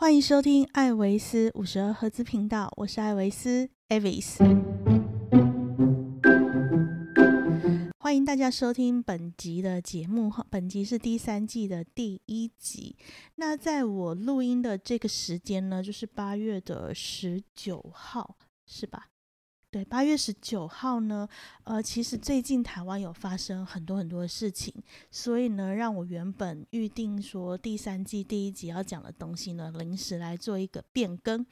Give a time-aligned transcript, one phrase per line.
[0.00, 4.38] 欢迎收听艾维斯五十二赫兹频道，我是艾维斯 Avis。
[7.98, 12.96] 欢迎大家收听本集的节目哈，本集是第三季的第一集。
[13.34, 19.09] 那在我录音的这个时间呢，就是八月的十九号，是吧？
[19.72, 21.28] 对，八月十九号呢，
[21.62, 24.74] 呃，其实最近台湾有发生很多很多的事情，
[25.12, 31.46] 所以呢，让我原本预定说第三季第一集要讲的东西呢，临时来做一个变更。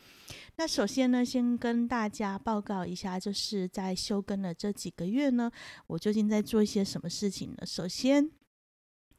[0.57, 5.49] 那首先呢，先跟大家报告一下，就是在休更的这几个月呢，
[5.87, 7.65] 我究竟在做一些什么事情呢？
[7.65, 8.38] 首先。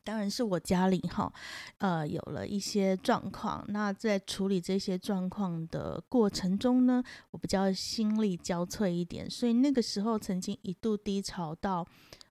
[0.03, 1.31] 当然是我家里哈，
[1.77, 3.63] 呃，有了一些状况。
[3.67, 11.85] 那在处理这些状况的过程中呢，我比较心力交瘁一点，所以那个时候曾经一度低潮到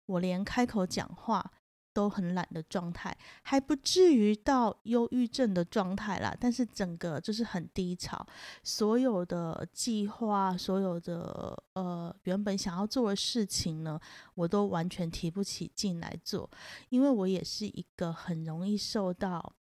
[0.07, 1.53] 我连开口讲话。
[1.99, 3.13] 都很懒的状态，
[3.43, 6.33] 还不至于到忧郁症的状态啦。
[6.39, 8.25] 但是整个就是很低潮，
[8.63, 13.99] 所有的计划，所有的呃原本想要做的事情呢，
[14.37, 16.49] 我都完全提不起劲来做。
[16.89, 19.57] 因为我也是一个很容易受到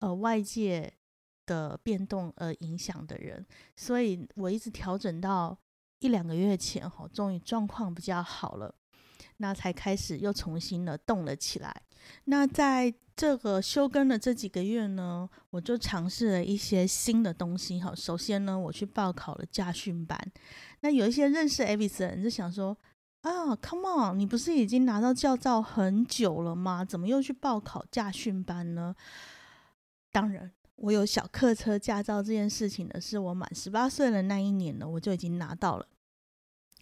[0.00, 0.92] 呃外界
[1.46, 5.56] 的变动而影响的人，所以我一直调整到
[6.00, 8.74] 一两个月前哈，终于状况比较好了。
[9.40, 11.82] 那才开始又重新的动了起来。
[12.24, 17.92] 那在这个休更的这几个月呢，我就尝试了一些新的东西哈。
[17.94, 20.16] 首先呢，我去报考了驾训班。
[20.80, 22.76] 那有一些认识 Avis 的就想说
[23.22, 26.84] ：“啊，Come on，你不是已经拿到驾照很久了吗？
[26.84, 28.94] 怎么又去报考驾训班呢？”
[30.12, 35.86] 当然，我有小客车驾照这件事情呢，是我满十八岁的那一年呢，我就已经拿到了。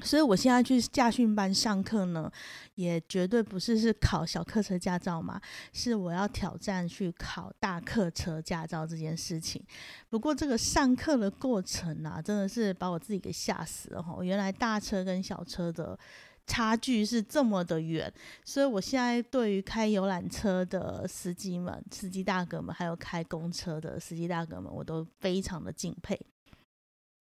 [0.01, 2.31] 所以，我现在去驾训班上课呢，
[2.75, 5.41] 也绝对不是是考小客车驾照嘛，
[5.73, 9.65] 是我要挑战去考大客车驾照这件事情。
[10.11, 14.23] 不过，这个上课的过程啊，真的是把我自己给吓死了哈！
[14.23, 15.99] 原来大车跟小车的
[16.47, 18.13] 差距是这么的远，
[18.45, 26.21] 所以我现在对于开游览车的司机们、司机大哥们，还有开公车的司机大哥们，我都非常的敬佩。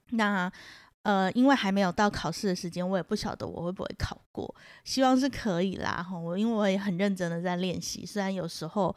[0.09, 0.52] 那。
[1.06, 6.02] 呃，因为还没有到考试的时间，我也不晓得我会不会考过，希望是可以啦。
[6.02, 8.96] 哈，我因为我也很认真的在练习，虽然有时候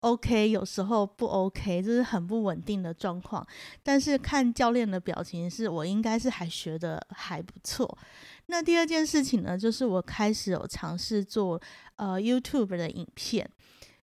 [0.00, 3.46] OK，有时候不 OK，就是很不稳定的状况。
[3.82, 7.98] 但是看教练的表情，是我应该是还学的还不错。
[8.46, 11.60] 那第二件事情呢，就是我开始有尝试做
[11.96, 13.46] 呃 YouTube 的影片。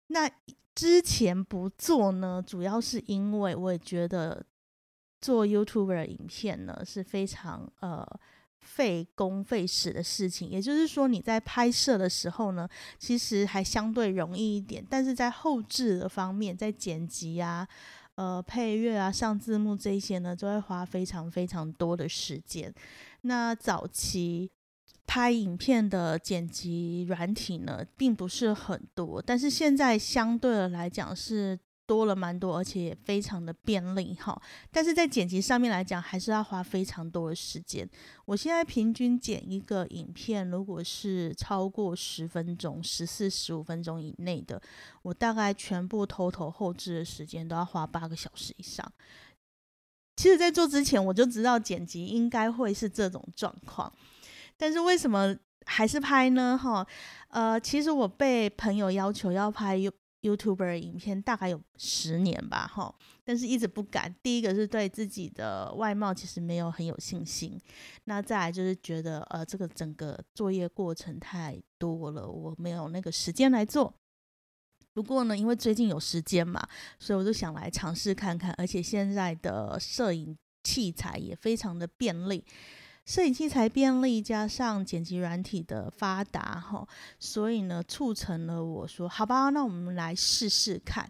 [0.08, 0.28] 那
[0.74, 4.44] 之前不做呢，主要是因为我也觉得。
[5.26, 8.06] 做 YouTuber 影片呢是非常呃
[8.60, 17.66] 费工费时的事情，也就是说你在拍摄的时候呢，其实还相对容易一点，但是在后置的方面，在剪辑啊、
[18.14, 22.72] 呃配乐啊、上字幕这些呢，就会花非常非常多的时间。
[23.22, 24.48] 那早期
[25.08, 31.58] 拍影片的剪辑软体呢，并不是很多，但是现在相对的来讲是。
[31.86, 34.40] 多了蛮多，而且也非常的便利哈。
[34.70, 37.88] 但是在剪辑上面来讲，还是要花非常多的时间。
[38.24, 44.60] 我现在平均剪一个影片，如果是超过十分钟、十四、十五分钟以内的，
[45.02, 48.92] 我大概全部偷偷后置的时间都要花八个小时以上。
[50.16, 53.92] 其实，在做之前我就知道剪辑应该会是这种状况，
[54.56, 55.36] 但是为什么
[55.66, 56.58] 还是拍呢？
[56.60, 56.86] 哈，
[57.28, 59.78] 呃，其实我被朋友要求要拍。
[60.26, 62.94] YouTuber 影片大概有十年吧，哈，
[63.24, 64.14] 但是一直不敢。
[64.22, 67.60] 第一个是对自己的外貌其实没有很有信心，
[68.04, 73.94] 那再来就是觉得呃，这个整个作业过程太多了，我没有那个时间来做。
[74.92, 76.66] 不过呢，因为最近有时间嘛，
[76.98, 82.42] 所以我就想来尝试看看，而且现在的摄影器材也非常的便利。
[83.06, 86.86] 摄影器材便利，加上剪辑软体的发达，哈，
[87.20, 91.08] 所以呢，促成了我说好吧，那我们来试试看。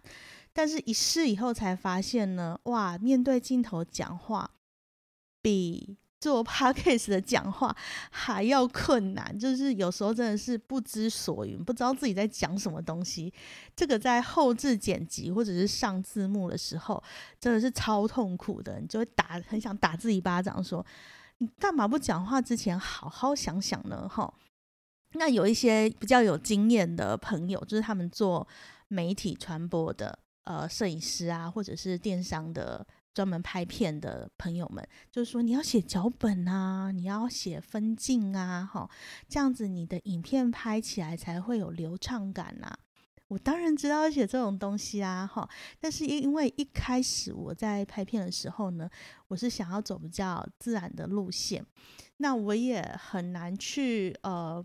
[0.53, 4.51] 但是，一试以后才发现呢，哇，面对镜头讲话
[5.41, 7.75] 比做 podcast 的讲话
[8.11, 13.33] 还要困难，就是有时候真的是不知所云，不知道自己在讲什么东西。
[13.75, 17.03] 这个在后置剪辑或者是上字幕的时候，
[17.39, 20.85] 真的是超痛苦的，你就会打，很想打自己巴掌，说。
[21.39, 24.09] 你干嘛不讲话之前好好想想呢？
[24.09, 24.33] 哈，
[25.13, 28.47] 那有一些比较有经验的朋友，就是他们做
[28.87, 38.89] 媒体传播的，呃，摄影师啊，或者是电商的专门拍片的朋友们，就是说你要写脚本啊，你要写分镜啊，哈，
[39.29, 42.77] 这样子你的影片拍起来才会有流畅感呐。
[43.27, 45.47] 我当然知道要写这种东西啊，哈。
[45.79, 48.89] 但是因为一开始我在拍片的时候呢，
[49.27, 51.65] 我是想要走比较自然的路线，
[52.17, 54.63] 那我也很难去呃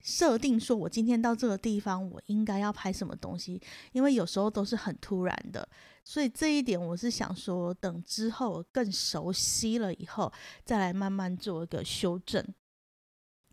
[0.00, 3.60] 设定说，我今天到这个地方，我应该要拍什么东西，
[3.92, 5.68] 因为有时候都是很突然的。
[6.02, 10.32] 所以这一点我是想说，等之后更熟悉了以后，
[10.64, 12.42] 再来慢慢做一个修正。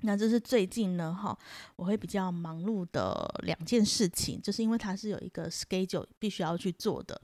[0.02, 1.38] 那这是最近呢，哈，
[1.76, 7.20] 我会比较忙碌的两件事情，就是因为它是有一个 schedule 必须要去做的。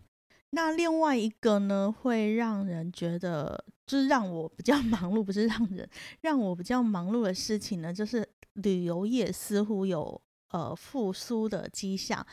[0.52, 5.88] 那另外一个呢，会让人觉得，就是让我比较 忙碌，不是让人
[6.22, 12.26] 让我比较忙碌的事情呢，就是旅游业似乎有呃复苏的迹象。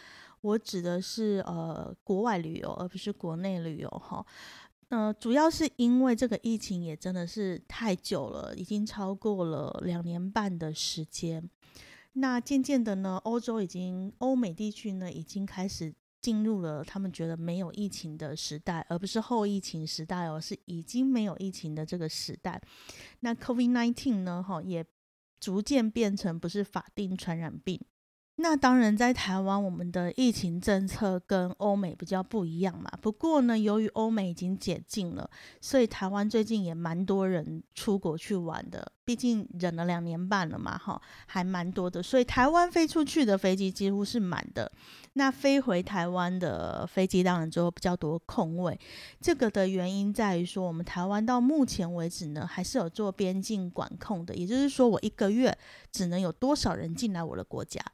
[0.42, 4.24] 我指的是呃国外旅游，而不是国内旅游，哈。
[4.90, 11.48] 呃，主要是因为这个疫情也真的是太久了，已经超过了两年半的时间。
[12.14, 22.60] 那渐渐的呢，欧洲已经、欧美地区呢，已经开始进入了他们觉得没有疫情的时代，而不是后疫情时代哦，是已经没有疫情的这个时代。
[23.20, 24.84] 那 COVID-19 呢，哈，也
[25.38, 27.80] 逐渐变成不是法定传染病。
[28.42, 32.90] 那当然，在台湾，我们的疫情政策跟欧美比较不一样嘛。
[33.02, 35.28] 不过呢，由于欧美已经解禁了，
[35.60, 38.92] 所以台湾最近也蛮多人出国去玩的。
[39.04, 42.02] 毕竟忍了两年半了嘛，哈，还蛮多的。
[42.02, 44.72] 所以台湾飞出去的飞机几乎是满的。
[45.12, 48.78] 那飞回台湾的飞机当然就比较多空位。
[49.20, 54.34] 这个的原因在于说，我们台湾到目前为止呢，还是有做边境管控的。
[54.34, 55.54] 也就是说，我一个月
[55.92, 57.84] 只能有多少人进来我的国家。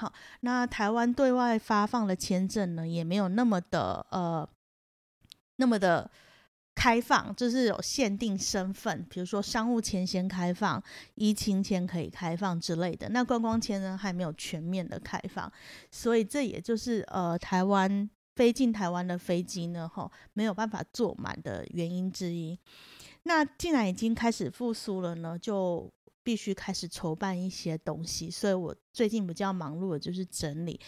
[0.00, 0.10] 好，
[0.40, 4.48] 那台湾对外发放的签证呢，也没有那么的呃，
[5.56, 6.10] 那么的
[6.74, 10.82] 开放，就是有限定身份，比如说商务签先开放，
[11.16, 13.10] 疫情签可以开放之类的。
[13.10, 15.52] 那观光签呢，还没有全面的开放，
[15.90, 22.58] 所以这也就是呃，台湾飞进台湾的飞机呢，哈，没有办法坐满的原因之一。
[23.24, 25.92] 那既然已经开始复苏了呢，就。
[26.22, 30.78] 必须开始筹办一些东西，所以我最近比较忙碌的就是整理，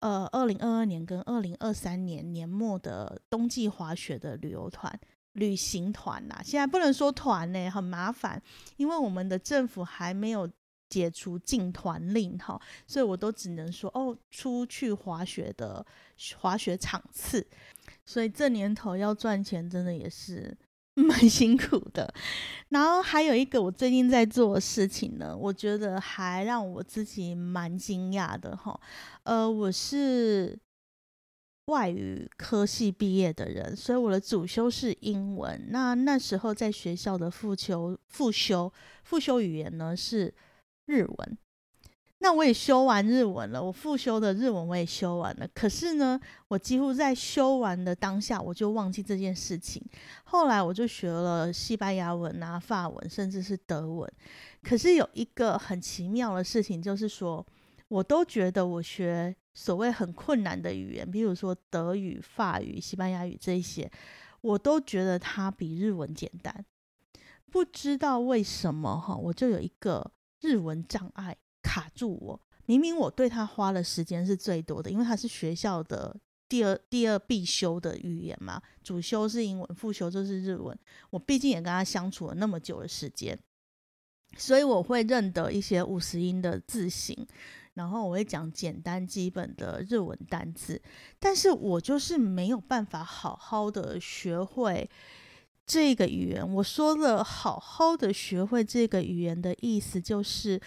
[0.00, 5.00] 呃，二零二二年跟二零二三年年末的冬季滑雪的旅游团、
[5.32, 6.40] 旅行团呐。
[6.44, 8.42] 现在不能说团呢，很麻烦，
[8.76, 10.50] 因为我们的政府还没有
[10.88, 15.84] 解除禁团令哈，所以我都只能说哦，出去滑雪的
[16.38, 17.46] 滑雪场次。
[18.04, 20.56] 所以这年头要赚钱，真的也是。
[21.00, 22.12] 蛮辛苦的，
[22.68, 28.78] 然后还有一个我最近在做的事情呢，我觉得还让我自己蛮惊讶的哈。
[29.22, 30.58] 呃，我是
[31.66, 35.68] 外语科系毕业的人，所以我的主修是英文。
[35.70, 38.70] 那那时候在学校的复修复修
[39.04, 40.34] 复修语言呢是
[40.84, 41.38] 日文。
[42.22, 45.48] 那我也修完日文了，我复修的日文我也修完了。
[45.52, 49.82] 可是呢，我几乎在修完的当下，我就忘记这件事情。
[50.22, 54.08] 后来我就学了西班牙文啊、法文，甚至是德文。
[54.62, 57.44] 可是有一个很奇妙的事情，就是说，
[57.88, 63.90] 我都觉得我学所谓很困难的语言，比如说德语、法语、西班牙语这一些，
[64.42, 66.64] 我都觉得它比日文简单。
[67.50, 71.36] 不知道为什么哈，我就有一个日文障碍。
[71.62, 76.14] 卡住我，明明我对他花的时间是最多的，因为他是学校的
[76.48, 80.76] 第二第二必修的语言嘛，主修是英文，副修就是日文。
[81.10, 83.38] 我毕竟也跟他相处了那么久的时间，
[84.36, 87.26] 所以我会认得一些五十音的字形，
[87.74, 90.80] 然后我会讲简单基本的日文单词，
[91.18, 94.90] 但是我就是没有办法好好的学会
[95.64, 96.46] 这个语言。
[96.54, 100.60] 我说了好好的学会这个语言的意思就是。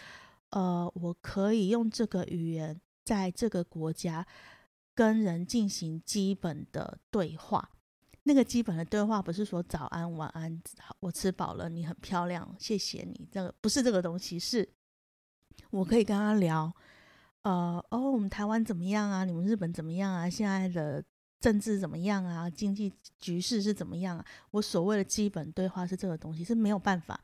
[0.51, 4.25] 呃，我可以用这个语言在这个国家
[4.93, 7.69] 跟人进行基本的对话。
[8.23, 10.61] 那个基本的对话不是说早安、晚安，
[10.99, 13.27] 我吃饱了，你很漂亮，谢谢你。
[13.31, 14.67] 这个不是这个东西，是
[15.69, 16.73] 我可以跟他聊。
[17.43, 19.23] 呃，哦，我们台湾怎么样啊？
[19.25, 20.27] 你们日本怎么样啊？
[20.27, 21.03] 现在的
[21.39, 22.49] 政治怎么样啊？
[22.49, 24.25] 经济局势是怎么样啊？
[24.49, 27.23] 我所谓的基本对话是这个东西，是没有办法。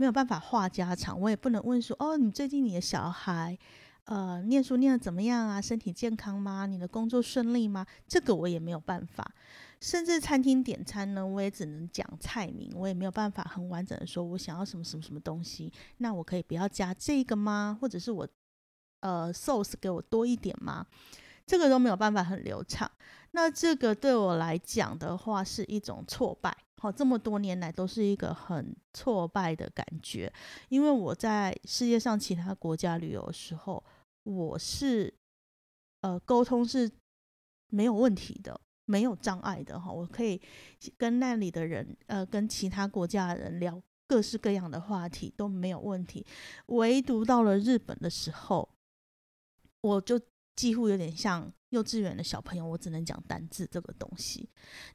[0.00, 3.58] 没有办法话家常，我也不能问说哦，你最近你的小孩，
[4.04, 5.60] 呃，念书念的怎么样啊？
[5.60, 6.64] 身体健康吗？
[6.64, 7.84] 你的工作顺利吗？
[8.08, 9.30] 这个我也没有办法。
[9.78, 15.70] 甚至餐厅点餐呢，我也只能讲菜名，我也没有办法很完整的说我想要什么什么什么东西。
[15.98, 17.76] 那我可以不要加这个吗？
[17.78, 18.26] 或者是我
[19.00, 20.86] 呃 sauce 给我多一点吗？
[21.46, 22.90] 这个都没有办法很流畅。
[23.32, 26.56] 那这个对我来讲的话，是一种挫败。
[26.78, 30.32] 好，这么多年来都是一个很挫败的感觉，
[30.70, 33.84] 因为我在世界上其他国家旅游的时候，
[34.22, 35.12] 我是
[36.00, 36.90] 呃沟通是
[37.68, 39.92] 没有问题的，没有障碍的哈。
[39.92, 40.40] 我可以
[40.96, 46.24] 跟那里的人，呃，跟其他国家的人聊各式各样的话题都没有问题。
[46.68, 48.66] 唯独到了日本的时候，
[49.82, 50.18] 我就
[50.56, 54.48] 几乎有点像幼稚园的小朋友，我只能讲单字这个东西。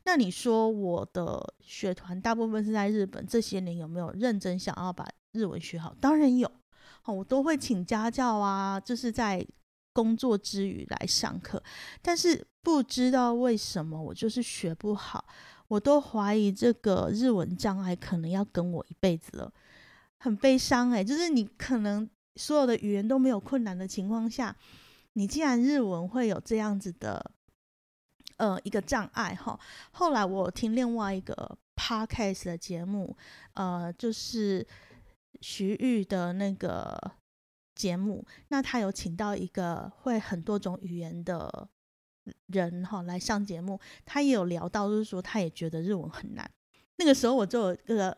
[0.03, 5.95] 那你说我的学团大部分是在日本，这些年有没有认真想要把日文学好？
[5.99, 6.49] 当然有，
[7.01, 9.45] 好，我都会请家教啊，就是在
[9.91, 11.61] 工作之余来上课。
[12.01, 15.25] 但是不知道为什么，我就是学不好，
[15.67, 19.51] 我都怀疑这个日文障碍可能要跟我一辈子了，
[20.19, 22.09] 很悲伤诶，就是你可能。
[22.37, 24.53] 所有的语言都没有困难的情况下，
[25.17, 27.31] 你既然日文会有这样子的，
[28.35, 29.57] 呃，一个障碍哈。
[29.91, 33.15] 后来我听另外一个 podcast 的节目，
[33.53, 34.67] 呃，就是
[35.39, 37.13] 徐玉的那个
[37.75, 41.69] 节目，那他有请到一个会很多种语言的
[42.47, 46.49] 人哈来上节目，他也有聊到，就是说他也觉得日文很难。
[46.97, 48.17] 那个时候我就有个。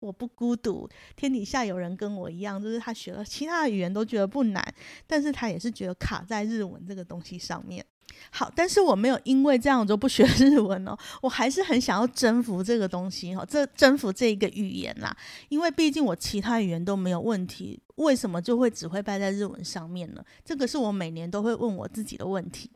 [0.00, 4.74] 我不孤独，天底下有人跟我一样，就是他学了其他的语言都觉得不难，
[5.06, 7.84] 但是他也是觉得卡在日文这个东西上面。
[8.30, 15.14] 好，但是我没有因为这样就不学 日文哦，我还是很想要征服这个东西哈，这征服这一个语言啦，
[15.48, 20.24] 因为毕竟我其他语言都没有问题，为什么就会只会败在日文上面呢？
[20.44, 22.70] 这个是我每年都会问我自己的问题。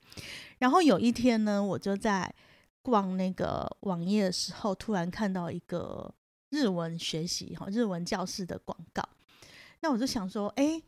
[0.58, 2.30] 然后有一天呢，我就在
[2.82, 6.12] 逛那个网页的时候，突然看到一个。
[6.50, 9.02] 日文学习哈，日文教室的广告，
[9.80, 10.82] 那我就想说，哎，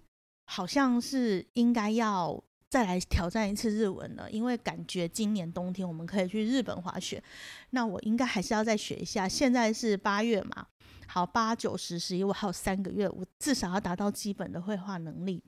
[0.45, 7.23] 好像是应该要再来挑战一次日文了，因为感觉今年冬天我们可以去日本滑雪，
[7.71, 9.29] 那我应该还是要再学一下。
[9.29, 10.67] 现在是八月嘛，
[11.07, 15.45] 好，八九十十一，我还有三个月，我至少要达到基本的绘画能力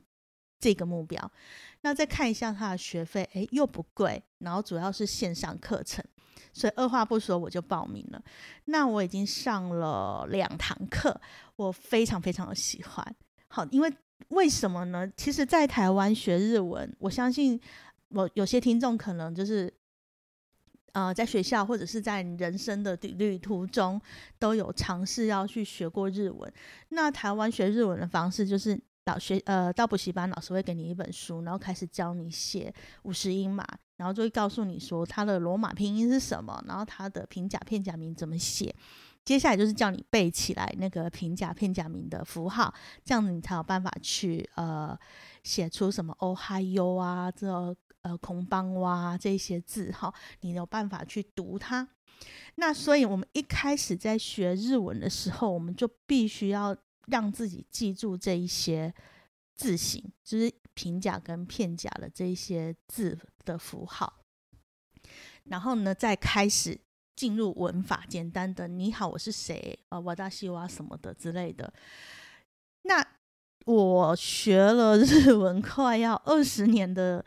[0.61, 1.33] 这个目标。
[1.81, 6.05] 那再看一下它的学费，哎，又不贵，然后主要是线上课程。
[6.55, 8.23] 所以二话不说我就报名了。
[8.65, 11.21] 那我已经上了两堂课，
[11.57, 13.17] 我非常非常的喜欢。
[13.49, 13.93] 好，因为
[14.29, 15.07] 为什么呢？
[15.17, 17.61] 其实，在台湾学日文，我相信
[18.09, 19.71] 我有些听众可能就是，
[20.93, 24.01] 呃，在学校或者是在人生的旅途中
[24.39, 26.51] 都有尝试要去学过日文。
[26.89, 28.81] 那台湾学日文的方式就是。
[29.07, 33.63] 老学呃，到补习班老师会给你一本书，然后开始教你写五十音嘛，
[33.97, 38.75] 然后就会告诉你说它的罗马拼音是什么，然后它的平假片假名怎么写。
[39.25, 42.73] 接下来就是叫你背起来那个平假片假名的符号，
[43.05, 44.99] 这样子你才有办法去呃
[45.43, 47.49] 写出什么哦嗨哟啊，这
[48.03, 51.89] 呃空邦哇这些字哈，你有办法去读它。
[52.57, 56.77] 那所以我们一开始在学日文的时候，我们就必须要。
[57.09, 58.91] 让自己记住这一些
[59.55, 64.21] 字形，就是平假跟片假的这一些字的符号，
[65.45, 66.79] 然后呢，再开始
[67.17, 71.73] 进入文法，简单的“你好，我是谁”啊，“瓦达西瓦”什么的之类的。
[72.83, 73.07] 那
[73.67, 77.25] 我学了 日文快要二十年的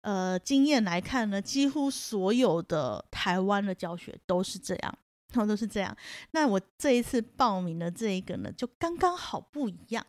[0.00, 4.98] 呃经验来看呢，几乎所有的台湾的教学都是这样。
[5.32, 5.96] 然 后都是这样。
[6.32, 10.04] 那我这一次报名的这一个呢，就刚刚好不一样。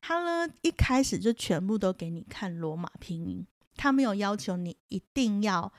[0.00, 5.72] 他呢一开始就全部都给你看罗马拼音，他没有要求你一定要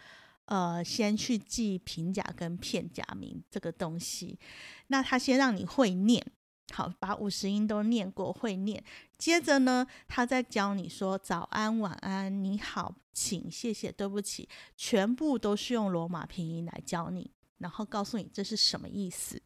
[0.45, 4.39] 呃先去记平假跟片假名这个东西。
[4.87, 6.25] 那他先让你会念，
[6.73, 8.83] 好把五十音都念过会念。
[9.17, 17.31] 接着呢，他再教你说早安、晚安、你好、请、谢谢、对不起，全部都是用罗马拼音来教你。
[17.57, 19.41] 然后告诉你这是什么意思。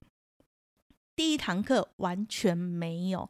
[1.20, 3.30] 第一堂课完全没有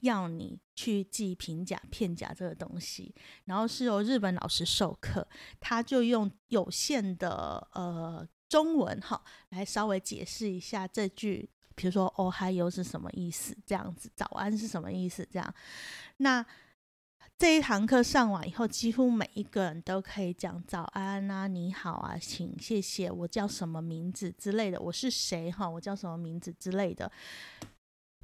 [0.00, 3.14] 要你去记平假片假这个东西，
[3.44, 5.28] 然后是由日本老师授课，
[5.60, 15.54] 他就用有限的呃中文哈来稍微解释一下这句，比如说“哦嗨哟”是什么意思，这样子“早安”是什么意思，这样
[16.16, 16.42] 那。
[17.38, 27.12] 这一堂课上完以后，几乎每一个人都可以讲早安啊、你好啊、请、谢谢、我叫什么名字之类的，我是谁哈，我叫什么名字之类的，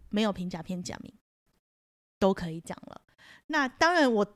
[0.08, 1.12] 没有平假片假名
[2.18, 3.02] 都可以讲了。
[3.48, 4.26] 那当然，我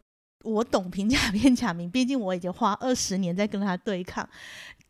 [0.45, 4.29] 我懂平假片假名，毕竟我已经花二十年在跟他对抗。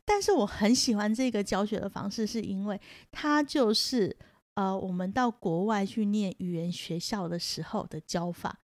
[0.05, 2.81] 但是我很喜欢这个教学的方式，是因为
[3.12, 4.16] 它就是
[4.55, 8.59] 呃，我们到国外去念语言学校的时候的教法。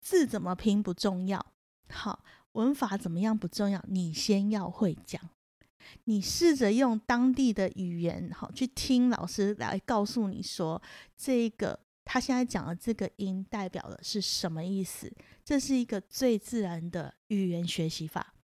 [0.00, 1.44] 字怎么拼不重要，
[1.88, 5.20] 好，文法怎么样不重要，你先要会讲。
[6.04, 10.80] 你试着用当地的语言，好去听老师来告诉你说，
[11.16, 15.12] 这个他现在讲的这个音代表的是什么意思？
[15.44, 18.34] 这是一个最自然的语言学习法。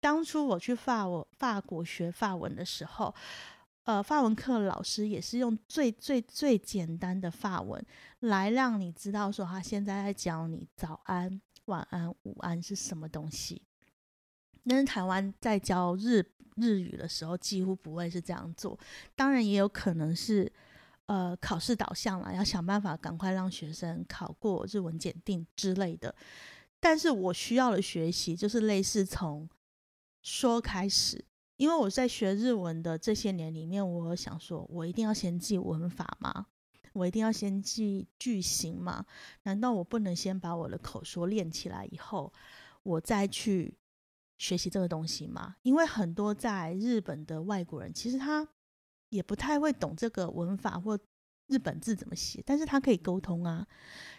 [0.00, 3.14] 当初我去法我法国学法文的时候，
[3.84, 7.84] 呃，法文课老师也是用最最最简单的法文
[8.20, 13.62] 来让你知道说他现在在教你早安、晚安、午安是什么东西。
[14.64, 16.24] 但是台湾在教日
[16.56, 18.78] 日语的时候，几乎不会是这样做。
[19.14, 20.52] 当然也有可能是。
[21.06, 26.14] 呃，考试导向了，要想办法赶快让学生考过日文检定之类的。
[26.80, 29.46] 但是我需要的学习就是类似从
[30.22, 31.22] 说开始，
[31.62, 36.46] 因为我在学日文的这些年里面，我想说，我一定要先记文法吗？
[36.92, 39.06] 我一定要先记句型吗？
[39.44, 42.32] 难道我不能先把我的口说练起来以后，
[42.82, 43.72] 我再去
[44.38, 45.54] 学习这个东西吗？
[45.62, 48.48] 因为很多在日本的外国人，其实他。
[49.12, 50.98] 也不太会懂这个文法或
[51.46, 53.68] 日本字怎么写，但是他可以沟通啊。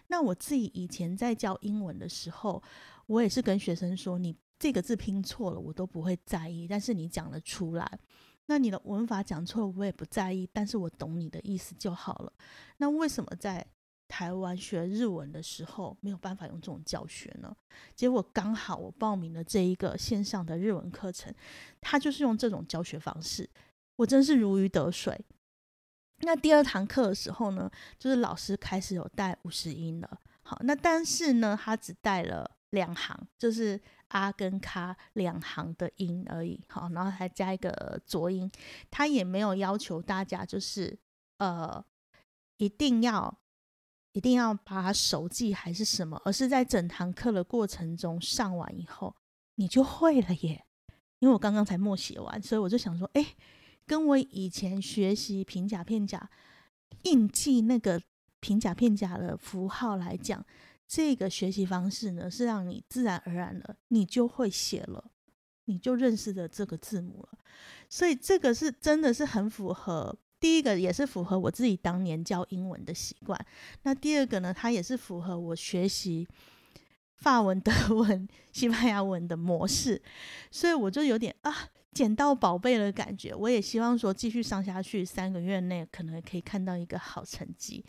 [0.05, 2.61] 那我自己以前在教英文的时候，
[3.07, 7.99] 我也是跟学生说，你这个字拼错了，我都不会在意，但是你讲得出来，
[8.45, 12.31] 那你的文法讲错了，我也不在意，但是我懂你的意思就好了。
[12.77, 13.67] 那为什么在
[14.07, 17.53] 台湾学日文的时候没有办法用这种教学呢？
[17.93, 21.35] 结果刚好我报名了这一个线上的日文课程，
[21.81, 23.49] 他就是用这种教学方式。
[23.97, 25.19] 我真是如鱼得水。
[26.19, 30.21] 那第二堂课的时候呢，就是老师开始有带五十音了。
[30.41, 33.79] 好，那但是呢，他只带了两行，就是
[34.13, 36.63] 啊跟卡两行的音而已。
[36.69, 38.49] 好，然后还加一个浊音。
[38.89, 40.97] 他也没有要求大家就是
[41.37, 41.83] 呃
[42.57, 43.37] 一定要
[44.13, 49.15] 一定要把它熟记还是什么，而是在整堂课的过程中上完以后，
[49.55, 50.65] 你就会了耶。
[51.19, 53.35] 因为我刚刚才默写完，所以我就想说，哎。
[53.85, 56.29] 跟我以前学习平假片假
[57.01, 58.01] 印记那个
[58.39, 60.45] 平假片假的符号来讲，
[60.87, 65.11] 这个学习方式呢，是让你自然而然的，你就会写了，
[65.65, 67.39] 你就认识了这个字母了。
[67.89, 73.39] 所以这个是真的是很符合第一个，也是符合我自己当年教英文的习惯。
[73.83, 76.27] 那第二个呢，它也是符合我学习
[77.17, 80.01] 法文、德文、 西班牙文的模式。
[80.51, 81.69] 所以我就有点啊。
[81.93, 87.85] 捡到宝贝的感觉，我也希望说继续上下去，三个月内可能可以看到一个好成绩。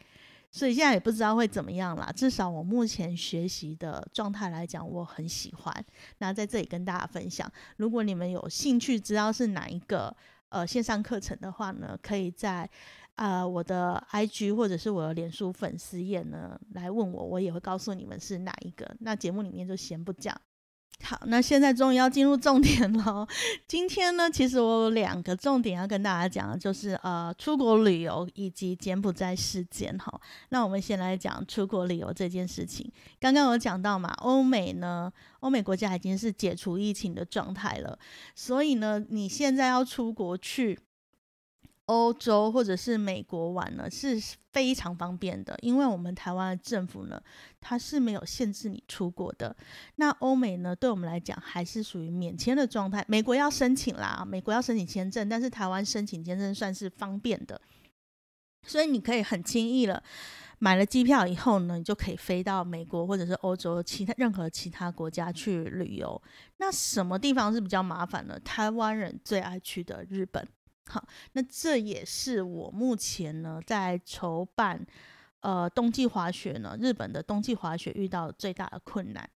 [0.57, 5.85] 所以现在也不知道会怎么样啦，至少我目前学习的状态来讲，我很喜欢。
[6.19, 10.17] 那在这里跟大家分享，如果你们有兴趣知道是哪一个
[10.51, 12.71] 呃线上课程的话呢，可以在
[13.17, 18.88] 呃我的 IG 或者是我的脸书粉丝页呢来问我，我也会告诉你们是哪一个。
[19.01, 20.40] 那节目里面就先不讲。
[21.02, 23.26] 好，那现在终于要进入重点了。
[23.66, 29.96] 今天呢，其实我有两个重点要跟大家讲，就是呃，出国旅游以及柬埔寨事件。
[29.98, 32.90] 哈，那我们先来讲出国旅游这件事情。
[33.20, 37.98] 刚刚有讲到嘛，欧美呢，欧美国家已经是解除疫情的状态了，
[38.35, 40.78] 所以呢，你现在要出国去。
[41.87, 44.18] 欧洲或者是美国玩呢是
[44.53, 47.23] 非常方便的，因为我们台湾的政府呢，
[47.61, 49.55] 它是没有限制你出国的。
[49.97, 53.05] 那欧美呢，对我们来讲还是属于免签的状态。
[53.07, 57.61] 美国要申请啦，美国要申请签证，但是台湾申请签证算是方便的，
[58.66, 60.03] 所以你可以很轻易了
[60.59, 66.23] 买了机票以后呢，你就可以飞到美国或者是欧洲其他任何其他国家去旅游。
[66.57, 68.40] 那什么地方是比较麻烦呢？
[68.40, 70.49] 台湾人最爱去的日本。
[70.87, 74.85] 好，那这也是我目前呢在筹办
[75.40, 79.29] 呃冬季滑雪呢，日本的冬季滑雪遇到最大的困难，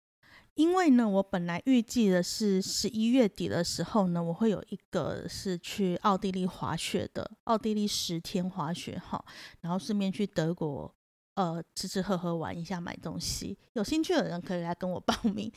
[0.55, 9.25] 因为呢我本来预计的是十一月底的时候呢，我会有一个是去奥地利滑雪的，奥地利十天滑雪哈，
[9.61, 10.95] 然后顺便去德国。
[11.37, 15.53] 呃，吃吃喝喝玩一下，买东西，有兴趣的人可以来跟我报名。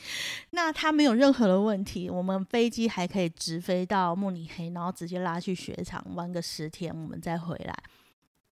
[0.50, 7.74] 那他没有任何的问题，我们飞机还可以直飞到慕尼黑，然后直接拉去雪场玩个十天，我们再回来。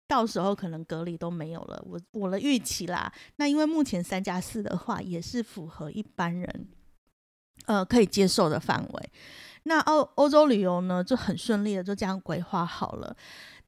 [0.07, 3.13] 到时候可能隔离都没有了，我我的预期啦。
[3.39, 6.69] 那因为目前三加四的话，也是符合一般人
[7.65, 9.11] 呃可以接受的范围。
[9.65, 13.17] 那欧欧洲旅游呢，就很顺利的就这样规划好了。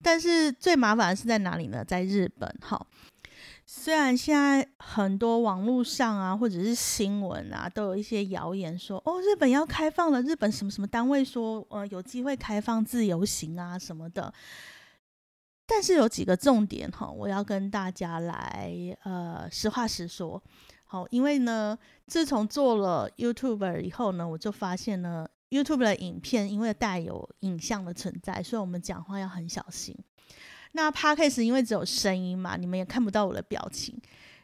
[0.01, 1.85] 但是最麻烦的是在哪里呢？
[1.85, 2.81] 在日本，哈。
[3.67, 14.33] 虽然现在很多网络上啊，或者是新闻啊，都有一些谣言说，哦，日本要开放了，日本什么什么单位说，呃，有机会开放自由行啊什么的。
[15.67, 18.73] 但是有几个重点哈，我要跟大家来
[19.03, 20.43] 呃实话实说。
[20.85, 29.95] 好，因为呢，自从做了 YouTube 以后呢，我就发现呢，YouTube 的影片因为带有影像的存在，所以我们讲话要很小心。
[30.73, 34.01] 那 podcast 因为只有声音嘛，你们也看不到我的表情。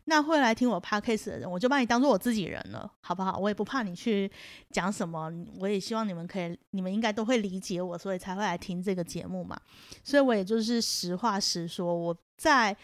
[0.07, 3.39] 那会来听我 podcast 的人，我就把你当做我自己人了，好不好？
[3.39, 4.31] 我也不怕你去
[4.71, 9.59] 讲什么，我也希望你们可以，你们应该都会理解我，所以才会来听这个节目嘛。
[10.03, 12.77] 所以我也就是实话实说，我在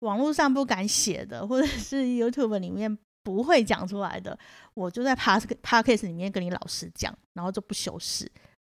[0.00, 4.36] 网络上不敢写的，或者是 YouTube 里面不会讲出来的，
[4.74, 8.28] 我就在 Pod podcast 里面跟你老实讲，然后就不修饰。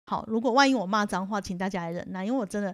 [0.05, 2.73] 好，如果万一我骂脏话，请大家来忍耐，因为我真的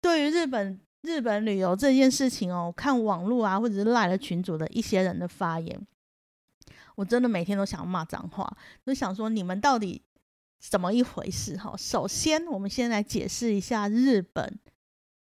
[0.00, 0.80] 对于日本。
[1.02, 5.86] 日本旅游这件事情哦，看网络啊，或者是赖了群主的一些人的发言，
[6.96, 10.02] 我真的每天都想骂脏话，就想说你们到底
[10.58, 11.56] 怎么一回事？
[11.56, 14.58] 哈，首先我们先来解释一下日本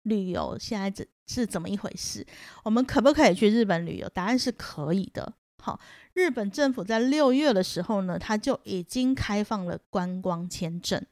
[0.03, 2.25] 旅游现在这是怎么一回事。
[2.63, 4.09] 我们可不可以去日本旅游？
[4.11, 5.35] 答案是可以的。
[5.61, 5.81] 好，
[6.13, 11.05] 日本政府在六月的时候呢，它就已经开放了观光签证，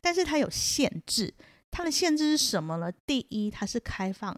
[0.00, 1.34] 但是它有限制。
[1.76, 2.90] 它的限制是什么呢？
[3.04, 4.34] 第一，它是开放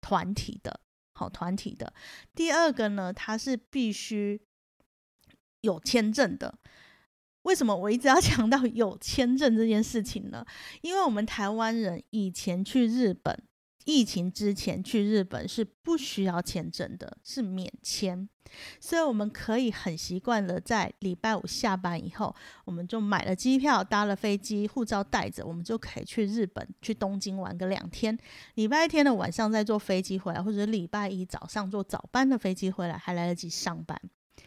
[0.00, 0.80] 团体的，
[1.12, 1.92] 好团体的。
[2.34, 4.40] 第二个呢，它是必须
[5.60, 6.58] 有签证的。
[7.42, 10.42] 为什么我一直要 强调有签证这件事情呢？
[10.80, 13.38] 因为我们台湾人以前去日本。
[13.88, 18.28] 疫情之前去日本是不需要签证的，是免签，
[18.78, 28.14] 所以我们可以很习惯的在礼拜五下班以后，我们就买了机票，搭了飞机，护照带着，我们就可以去日本，去东京玩个两天。
[28.56, 33.98] 礼拜天的晚上再坐飞机回来，或者礼拜一早上坐早班的飞机回来，还来得及上班。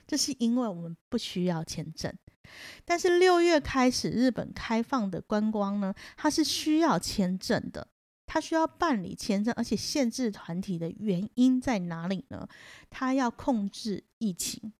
[0.06, 2.14] 这是因为我们不需要签证。
[2.86, 7.88] 但是六月开始日本开放的观光呢，它是需要签证的。
[8.34, 12.48] 他需要办理签证，而且限制团体的原因在哪里呢？
[12.90, 14.72] 他要控制疫情。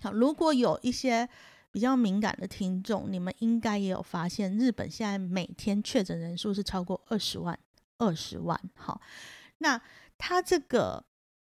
[0.00, 1.28] 好，如果有一些
[1.70, 7.58] 比较敏感的听众，你们应该也有发现，日本现在每天确诊人数是超过二十万，
[7.98, 8.58] 二十万。
[8.74, 9.02] 好，
[9.58, 9.78] 那
[10.16, 11.04] 他这个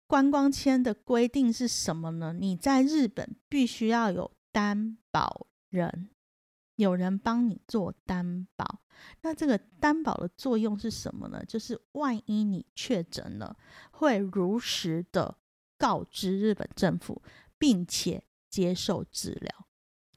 [0.06, 2.32] 观光签的规定是什么呢？
[2.32, 6.08] 你在日本必须要有担保人。
[6.76, 8.80] 有人帮你做担保，
[9.22, 11.44] 那这个担保的作用是什么呢？
[11.44, 13.56] 就是万一你确诊了，
[13.90, 15.38] 会如实的
[15.78, 17.22] 告知日本政府，
[17.58, 19.66] 并且接受治疗，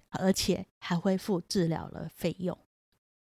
[0.09, 2.57] 而且还会付治疗的费用，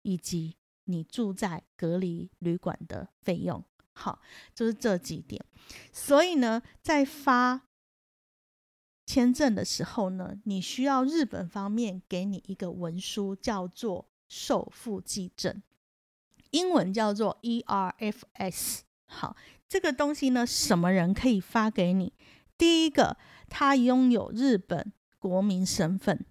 [0.01, 3.63] 以及你住在隔离旅馆的费用。
[3.93, 4.21] 好，
[4.53, 5.43] 就是这几点。
[5.91, 7.61] 所以呢，在发。
[9.05, 15.61] 签证的时候呢，你需要日本方面给你一个文书，叫做受付记证，
[16.51, 18.79] 英文叫做 ERFS。
[19.07, 19.35] 好，
[19.67, 22.13] 这个东西呢，什么人可以发给你？
[22.57, 23.17] 第一个，
[23.49, 26.25] 他拥有日本国民身份，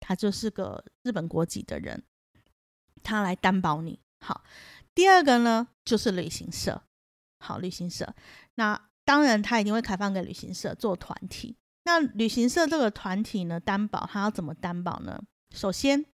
[0.00, 2.02] 他就是个日本国籍的人，
[3.02, 4.00] 他来担保你。
[4.20, 4.42] 好，
[4.94, 6.82] 第二个呢，就是旅行社。
[7.38, 8.14] 好，旅行社，
[8.54, 11.56] 那当然他一定会开放给旅行社做团体。
[11.84, 15.22] 那旅行社这个团体呢，担保他要怎么担保呢？
[15.54, 16.04] 首先，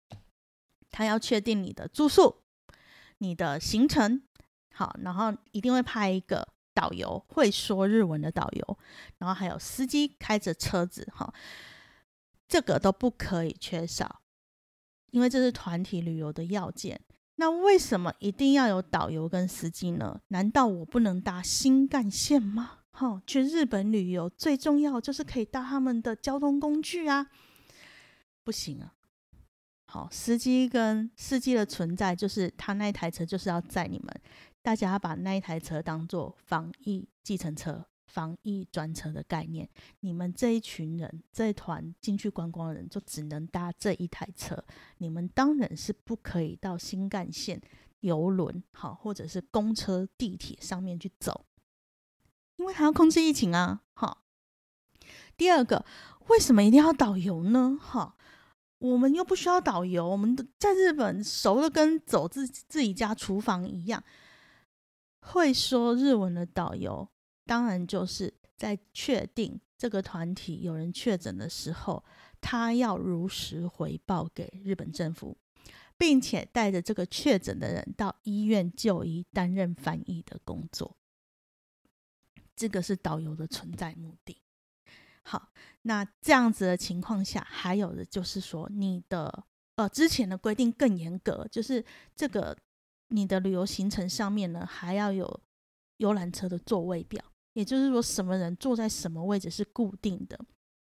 [0.93, 2.43] 他要确定你的住宿、
[3.19, 4.23] 你的行程，
[4.73, 8.79] 好，然后一定会派一个导游，会说日文的导游，
[9.19, 11.35] 然后还有司机开着车子，哈，
[12.47, 14.21] 这个都不可以缺少，
[15.11, 17.01] 因为这是团体旅游的要件。
[17.37, 20.21] 那为什么一定要有导游跟司机呢？
[20.29, 22.81] 难道我不能搭新干线吗？
[22.91, 27.29] 好，去日本旅游最重要就是可以搭他们的交通工具啊，
[28.45, 28.95] 不行啊。
[29.93, 34.21] 好，司机跟司机的存在就是他那一台车就是要载你们，
[34.63, 39.69] 大家把那一台车当做防疫计程车、防疫专车的概念。
[40.01, 44.65] 你们这一群人这一团进去观光的人就只能搭这一台车，
[44.97, 47.61] 你们当然是不可以到新干线、
[48.01, 51.45] 游轮好，或者是公车、地铁上面去走。
[52.57, 54.23] 因为还要控制疫情啊，好。
[55.37, 55.85] 第二个，
[56.29, 57.77] 为什么一定要导游呢？
[57.79, 58.17] 哈，
[58.83, 64.03] 我们又不需要导游，我们在日本熟的跟走自自己家厨房一样。
[65.21, 67.09] 会说日文的导游，
[67.47, 72.05] 当然就是在确定这个团体有人确诊的时候，
[72.41, 75.39] 他要如实回报给日本政府，
[75.97, 80.97] 并且带着这个确诊的人到医院就医，担任翻译的工作。
[82.57, 84.42] 这个是导游的存在目的。
[85.25, 85.51] 好，
[85.83, 89.45] 那这样子的情况下，还有的就是说，你的
[89.77, 92.57] 呃之前的规定更严格，就是这个
[93.09, 95.41] 你的旅游行程上面呢，还要有
[95.99, 100.39] 游览车的座位表，也就是说，什么人坐在什么位置是固定的，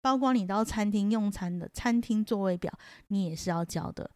[0.00, 2.72] 包括你到餐厅用餐的餐厅座位表，
[3.08, 4.10] 你也是要交的。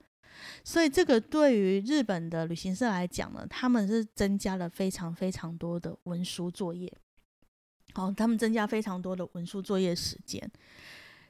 [0.65, 6.93] 所以这个对于日本的旅行社来讲呢，他们是增加了非常非常多的文书作业，
[7.97, 10.51] 哦，他们增加非常多的文书作业时间。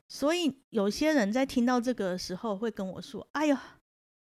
[0.09, 3.79] 所以有些人在听到这个时候会跟我说：“哎呀，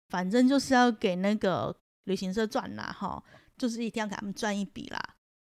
[0.10, 3.24] 反正就是要给那个旅行社赚啦，哈，
[3.58, 5.00] 就是一定要给他们赚一笔啦。”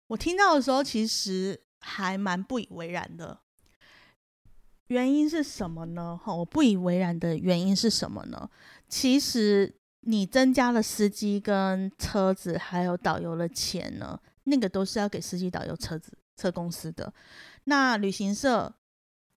[0.08, 3.40] 我听到的时候，其实还蛮不以为然的。
[4.88, 6.20] 原因是什么呢？
[6.22, 8.50] 哈，我不以为然的原因是什么呢？
[8.88, 17.12] 其实你增加了司机跟车子还有导游的钱呢，那个都是要给司机、导游、车子、车公司的。
[17.64, 18.74] 那旅行社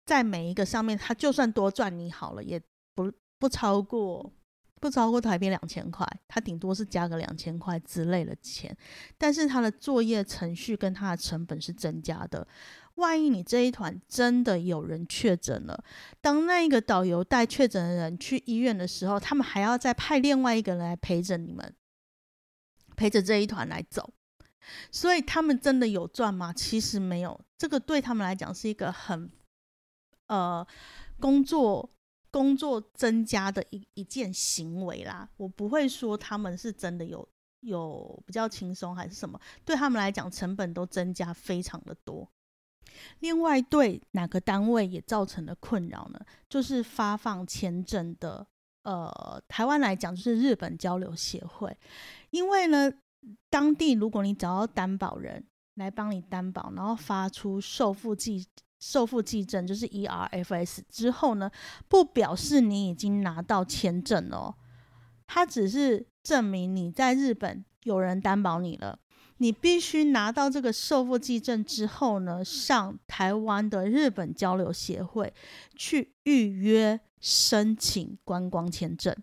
[0.04, 2.60] 在每一个上面，他就算多赚你好了，也
[2.94, 4.32] 不不超过
[4.80, 8.76] 不超过台币两千块，他顶多是加个两千块之类的钱。
[9.16, 12.46] 但是他的作业程序跟他的成本是增加的。
[12.96, 15.82] 万一你这一团真的有人确诊了，
[16.20, 21.74] 当那个导游带确诊的人去医院的时候，他们还要再派另外一个人来陪着你们，
[22.94, 24.12] 陪着这一团来走。
[24.90, 26.52] 所以他们真的有赚吗？
[26.52, 29.30] 其实没有，这个对他们来讲是一个很
[30.26, 30.66] 呃
[31.20, 31.90] 工作
[32.30, 35.28] 工作增加的一一件行为啦。
[35.36, 37.28] 我不会说他们是真的有
[37.60, 42.28] 有比较轻松还是什么，对他们来讲成本都增加非常的多。
[43.20, 46.20] 另外，对哪个单位也造成了困扰呢？
[46.48, 48.46] 就是发放签证的，
[48.82, 51.76] 呃，台湾来讲就是日本交流协会，
[52.30, 52.92] 因为呢，
[53.50, 58.46] 当地如果你找到担保人来帮你担保，然后发出受付记
[58.80, 61.50] 受付记证，就是 ERFS 之后呢，
[61.88, 64.54] 不表示你已经拿到签证哦，
[65.26, 68.98] 它只是证明你在日本有人担保你了。
[69.38, 75.34] 你必须拿到这个受付记证之后呢，上台湾的日本交流协会
[75.74, 79.14] 去预约申请观光签证。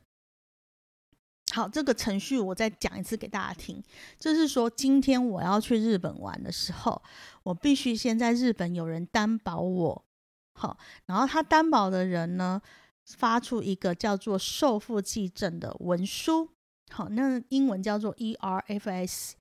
[1.52, 3.84] 好，这个程序我再讲一次给大家听，
[4.18, 7.02] 就是说今天我要去日本玩的时候，
[7.44, 10.06] 我必须先在日本有人担保我，
[10.54, 12.62] 好，然后他担保的人呢，
[13.06, 16.50] 发出一个叫做受付寄证的文书。
[16.90, 19.32] 好，那英文叫做 ERFS。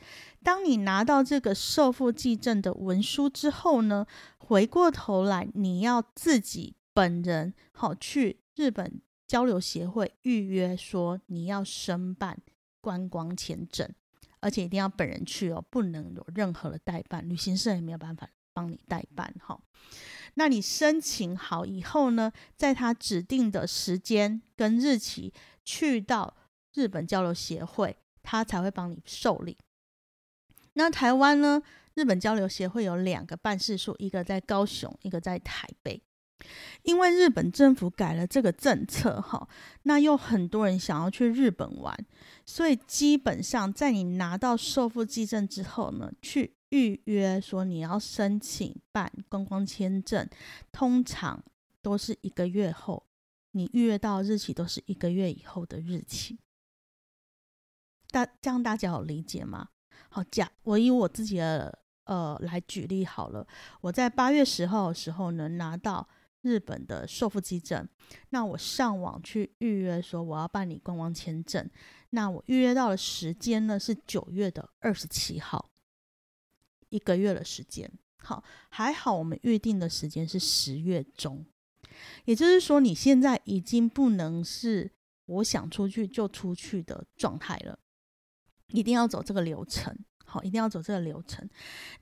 [0.42, 4.06] 当你拿到这个受付寄证的文书之后呢，
[4.38, 12.36] 回过头来你要自己本人好去日本交流协会预约，说你要申办
[12.80, 13.88] 观光签证，
[14.40, 19.32] 而且一定要本人去哦，不能有任何的代办，旅行社也没有办法帮你代办。
[19.38, 19.56] 哈，
[20.34, 25.32] 那你申请好以后呢，在他指定的时间跟日期
[25.64, 26.36] 去到。
[26.72, 29.56] 日本交流协会，他才会帮你受理。
[30.72, 31.62] 那台湾呢？
[31.94, 36.02] 日本交流协会有两个办事处，一个在高雄，一个在台北。
[36.82, 39.48] 因为日本政府改了这个政策，哈，
[39.82, 41.96] 那又很多人想要去日本玩，
[42.44, 50.28] 所以基本上在你拿到受付记证之后呢，去预约说你要申请办观光签证，
[50.70, 51.42] 通常
[51.82, 53.04] 都是一个月后，
[53.52, 56.38] 你预约到日期都是一个月以后的日期。
[58.10, 59.68] 大这样大家有理解吗？
[60.08, 63.46] 好，假我以我自己的呃来举例好了。
[63.80, 66.08] 我在八月十号的时候能拿到
[66.42, 67.88] 日本的受付机证，
[68.30, 71.68] 那我上网去预约说我要办理观光签证，
[72.10, 75.70] 那我预约到的时间呢是九月的二十七号，
[76.88, 77.90] 一个月的时间。
[78.22, 81.44] 好，还好我们预定的时间是十月中，
[82.26, 84.90] 也就是说你现在已经不能是
[85.24, 87.78] 我想出去就出去的状态了。
[88.68, 91.48] 一定要走这个流程，好，一定要走这个流程。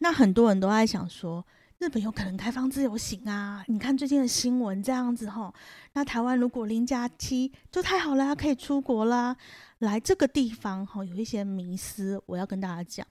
[0.00, 1.46] 那很多人都在想说，
[1.78, 3.64] 日本有可能开放自由行啊？
[3.68, 5.54] 你看最近的新闻这样子哈。
[5.92, 9.36] 那台湾如果零假期就太好了，可以出国啦。
[9.78, 13.06] 来这个地方哈，有一些迷思，我要跟大家讲。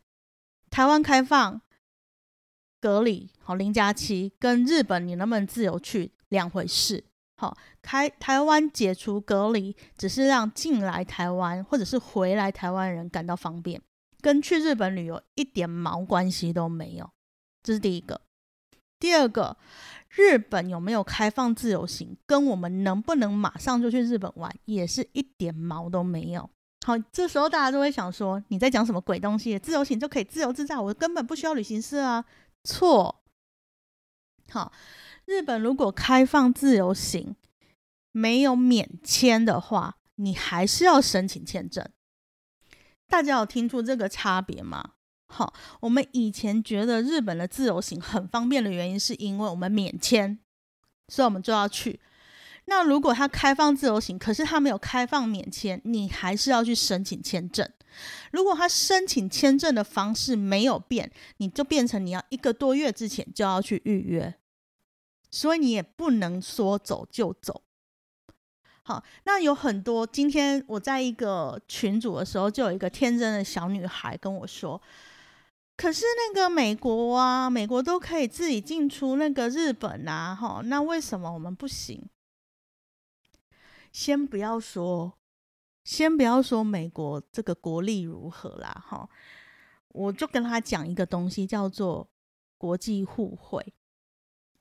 [0.70, 1.62] 台湾开放
[2.82, 7.06] 隔离好零假期，跟日本你能不能自由去两回事。
[7.38, 13.82] 好，开台湾解除隔离，只是让进来台湾或者是回来台湾人感到方便，
[14.20, 17.10] 跟去日本旅游一点毛关系都没有。
[17.64, 18.20] 这是第一个。
[19.00, 19.58] 第二个，
[20.10, 26.50] 日本有没有开放自由行，跟我们能不能马上就去日本玩，也是一点毛都没有。
[26.86, 29.60] 好，这时候大家都会想说，你在讲什么鬼东西？
[29.60, 32.26] 自由行就可以自由自在，我根本不需要旅行社啊？
[32.64, 33.24] 错。
[34.50, 34.72] 好。
[35.26, 37.36] 日本如果开放自由行，
[38.14, 41.86] 没有免签的话，你还是要申请签证。
[43.10, 44.92] 大家有听出这个差别吗？
[45.30, 50.40] 好，我们以前觉得日本的自由行很方便的原因，是因为我们免签，
[51.08, 52.00] 所以我们就要去。
[52.66, 57.70] 那如果他开放自由行，可是他没有开放免签，你还是要去申请签证。
[58.32, 64.36] 如果他申请签证的方式没有变，你就变成你要一个多月之前就要去预约，
[65.32, 67.64] 所以你也不能说走就走。
[68.84, 70.06] 好，那有很多。
[70.06, 74.82] 今天我在一个群组的时候，就有一个天真的小女孩跟我说
[75.78, 82.10] ：“可是那个美国啊，美国都可以自己进出那个日本啊，哈，那为什么我们不行？”
[83.94, 85.14] 先不要说，
[85.84, 89.08] 先不要说美国这个国力如何啦，哈，
[89.90, 92.10] 我就跟他讲一个东西，叫做
[92.58, 93.74] 国际互惠。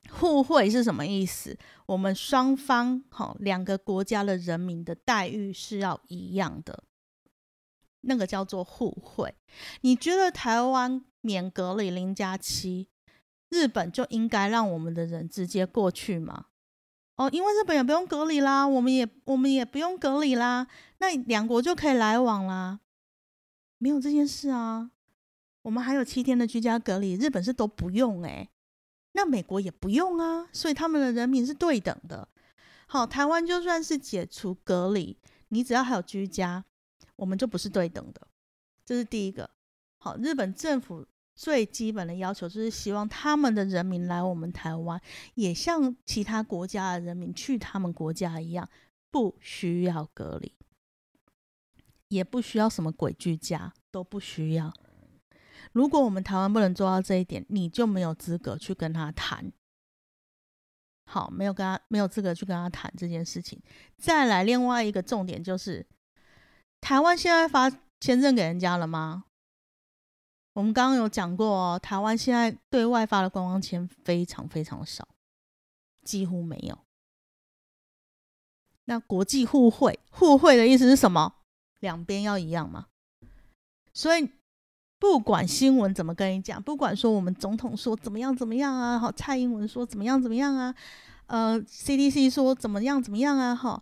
[0.09, 1.57] 互惠是什么意思？
[1.85, 6.83] 我们双方哈两个国家的人民的待遇是要一样的，
[8.01, 9.33] 那个叫做互惠。
[9.81, 12.87] 你觉得台湾免隔离零加七，
[13.49, 16.45] 日本就应该让我们的人直接过去吗？
[17.15, 20.67] 哦，因为日本也不用隔离啦，我们也我们也不用隔离啦，
[20.99, 22.79] 那两国就可以来往啦。
[23.79, 24.91] 没有这件事啊，
[25.63, 28.49] 我们还有七天的居家隔离，日本是都不用诶。
[29.13, 32.27] 那美国也不用啊，所以他们的人民是对等的。
[32.85, 35.17] 好，台湾就算是解除隔离，
[35.49, 36.63] 你只要还有居家，
[37.17, 38.25] 我们就不是对等的。
[38.85, 39.49] 这是第一个。
[39.97, 45.01] 好，日本政府最基本的要求就是希望他们的人民来我们台湾，
[45.35, 48.67] 也像其他国家的人民去他们国家一样，
[49.11, 50.53] 不需要隔离，
[52.07, 54.73] 也不需要什么鬼居家，都不需要。
[55.73, 59.51] 如果我们台湾不能做到这一点，你就没有资格去跟他谈。
[61.05, 63.61] 好，没有跟他没有资格去跟他谈这件事情。
[63.97, 65.85] 再来，另外一个重点就是，
[66.81, 69.25] 台湾现在发签证给人家了吗？
[70.53, 75.07] 我们刚刚有讲过哦，台湾现在对外发的观光签非常非常少，
[76.03, 76.77] 几乎没有。
[78.85, 81.35] 那国际互惠，互惠的意思是什么？
[81.79, 82.87] 两边要一样吗？
[83.93, 84.29] 所以。
[84.99, 90.73] 不管新闻怎么跟你讲，不管说我们总统说怎么样怎么样啊，好，蔡英文说怎么样怎么样啊，
[91.27, 93.79] 呃，CDC 说怎么样怎么样啊，哈，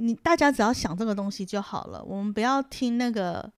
[0.00, 3.52] 你大家只要想这个东西就好了，我们不要听那个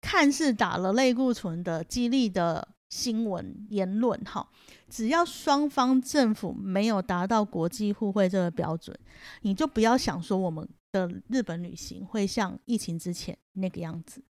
[0.00, 4.48] 看似打了类固醇的激励的新闻言论，哈，
[4.88, 8.98] 只要双方政府没有达到国际互惠这个标准，
[9.42, 14.22] 你就不要想说我们的日本旅行会像疫情之前那个样子。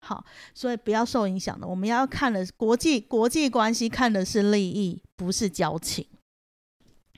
[0.00, 1.66] 好，所以不要受影响的。
[1.66, 6.06] 我们要看的国际国际关系，看的是利益，不是交情。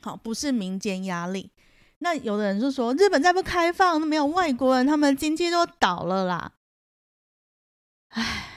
[0.01, 1.51] 好，不是民间压力。
[1.99, 6.55] 那有的人就说，日本再不开放，那没有外国人，他们经济都倒了啦。
[8.09, 8.51] 唉，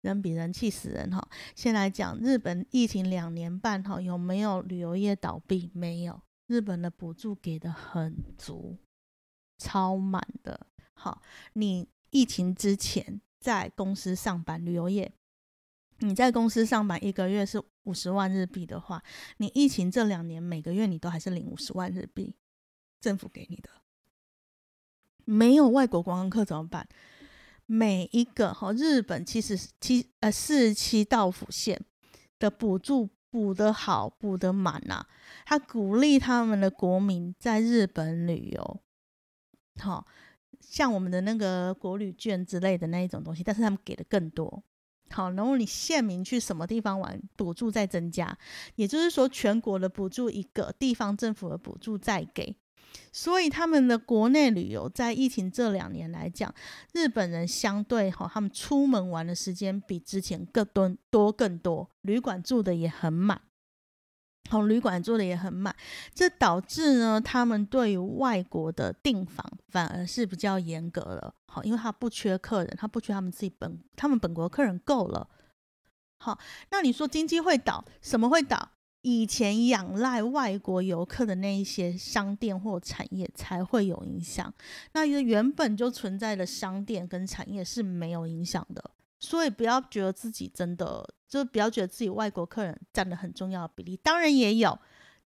[0.00, 1.28] 人比人气死人哈。
[1.54, 5.70] 先来讲日本疫情两年半哈，有没有旅游业倒闭？
[5.74, 8.78] 没有，日本的补助给的很足，
[9.58, 10.66] 超满的。
[10.94, 11.88] 好，你。
[12.14, 15.10] 疫情之前在公司上班，旅游业，
[16.00, 19.02] 你在公司上班一个月是五十万日币的话，
[19.38, 22.34] 你疫情这两年每个月你都还是领五十万日币，
[23.00, 23.70] 政府给你的。
[25.24, 26.88] 没有外国观光客怎么办？
[27.66, 31.80] 每一个哈日本其实七呃四十七道府县
[32.38, 35.06] 的补助补得好，补得满呐，
[35.46, 38.82] 他鼓励他们的国民在日本旅游，
[39.80, 40.06] 好。
[40.60, 44.62] 像我们的那个国旅券之类的那一种东西，但是他们给的更多。
[45.12, 48.36] 好，然后你县民去什么地方玩，补助再增加，
[48.76, 52.56] 也就是说全国的补助一个，地方政府的补助再给，
[53.12, 56.52] 所以他们的国内旅游在疫情这两年来讲，
[56.92, 63.40] 日本人相对哈，他们出门玩的时间比之前更多多更多，旅馆住的也很满。
[64.52, 65.74] 从旅馆做的也很慢，
[66.14, 71.34] 这导致呢，他们对于外国的订房反而是比较严格了。
[71.46, 75.26] 好，因为他不缺客人，他不缺他们自己本，他们本国客人够了。
[76.18, 76.38] 好，
[76.70, 78.72] 那你说经济会倒，什么会倒？
[79.00, 84.52] 以前仰赖外国游客的那一些商店或产业才会有影响，
[84.92, 88.90] 那原本就存在的商店跟产业是没有影响的。
[89.18, 91.08] 所以不要觉得自己真的，
[91.40, 94.78] 就不要觉得自己外国客人占了很重要的比例，当然也有，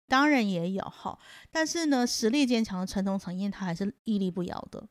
[0.05, 1.17] 当然也有哈。
[1.49, 4.85] 但是呢，实力坚强的传统产业它还是屹立不摇的，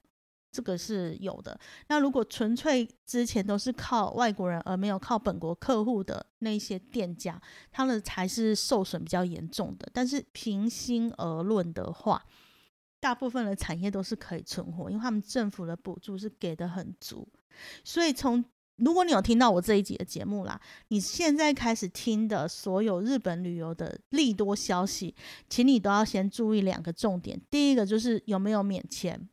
[0.50, 1.60] 这个是有的。
[1.88, 7.38] 那如果纯粹之前都是靠外国人而没有靠本国客户的那些店家，
[7.70, 9.86] 他们才是受损比较严重的。
[9.92, 12.24] 但是平心而论的话，
[13.00, 17.28] 大部分的产业都是可以存活，因为他们政府的补助是给的很足，
[17.84, 18.42] 所以从
[18.84, 25.14] 如果你有听到我这一集的节目啦，你现在开始听的所有日本旅游的利多消息，
[25.48, 27.40] 请你都要先注意两个重点。
[27.48, 29.28] 第一个就是有没有免签。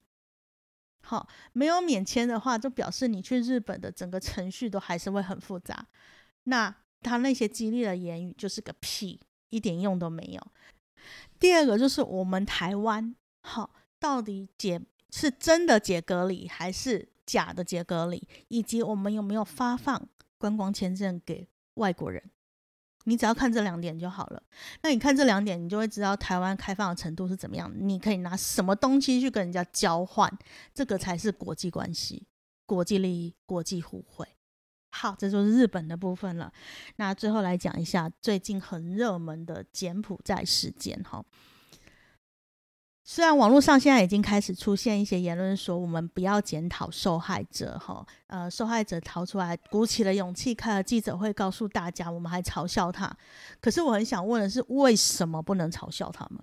[1.01, 5.87] 好，没有免签的话，就表示你去日本的整个程序都还是会很复杂。
[6.43, 9.19] 那他那些激励的言语就是个屁，
[9.49, 10.47] 一点用都没有。
[11.39, 14.79] 第二个就是我们台湾，好，到底解
[15.09, 20.09] 是真的解隔离还是假的解隔离，以及我们有没有发放
[20.39, 22.23] 观光签证给外国人？
[23.05, 24.41] 你只要看这两点就好了。
[24.81, 27.71] 那你看这两点，你就会知道台湾开放的程度是怎么样。
[27.75, 30.31] 你可以拿什么东西去跟人家交换，
[30.73, 32.25] 这个才是国际关系、
[32.65, 34.27] 国际利益、国际互惠。
[34.91, 36.51] 好，这就是日本的部分了。
[36.95, 41.23] 那最后来讲一下最近很热门的柬埔寨事件，哈。
[43.11, 53.11] 虽然网络上现在已经开始出现一些言论，说我们不要检讨受害者，哈，呃，受害者逃出来，鼓起了勇气开了记者会，告诉大家，我们还嘲笑他。
[53.59, 56.39] 可是我很想问的是，为什么不能嘲笑他们？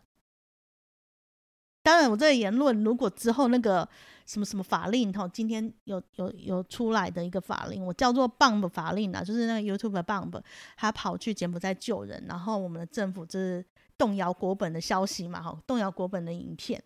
[1.85, 3.89] 当然，我这个言论如果之后那个
[4.27, 10.43] 什么什么法令，哈，今天有有有出来的一个法令，我叫做 “bomb 法令”啊，就是那个 YouTube bomb，
[10.77, 13.65] 他跑去柬埔寨救人，然后我们的政府就是。
[13.99, 16.83] 动摇国本的消息嘛，哈，动摇国本的影片，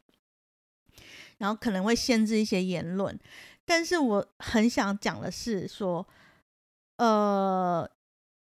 [1.39, 3.19] 然后可能会限制一些言论，
[3.65, 6.07] 但是我很想讲的是说，
[6.97, 7.89] 呃，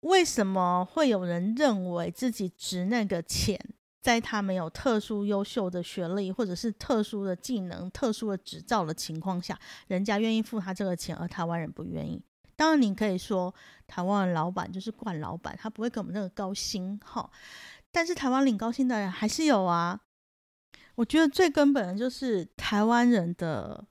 [0.00, 3.58] 为什么会有人认为自己值那个钱，
[4.00, 9.58] 在他没有特殊优秀的学历或者是特殊的技能、特殊的执照的情况下，
[9.88, 12.22] 人家愿意付他这个钱，而台湾人不愿意？
[12.56, 13.54] 当然，你可以说
[13.86, 17.30] 台湾的老板就是惯老板，他不会给我们那个高薪，哈。
[17.92, 20.00] 但是台湾领高薪的人还是有啊，
[20.94, 23.86] 我觉得最根本的就是台湾人的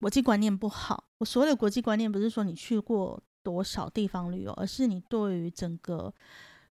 [0.00, 1.04] 国际观念不好。
[1.18, 6.12] 我所有的国际观念不是说你去过多少地方旅游，而是你对于整个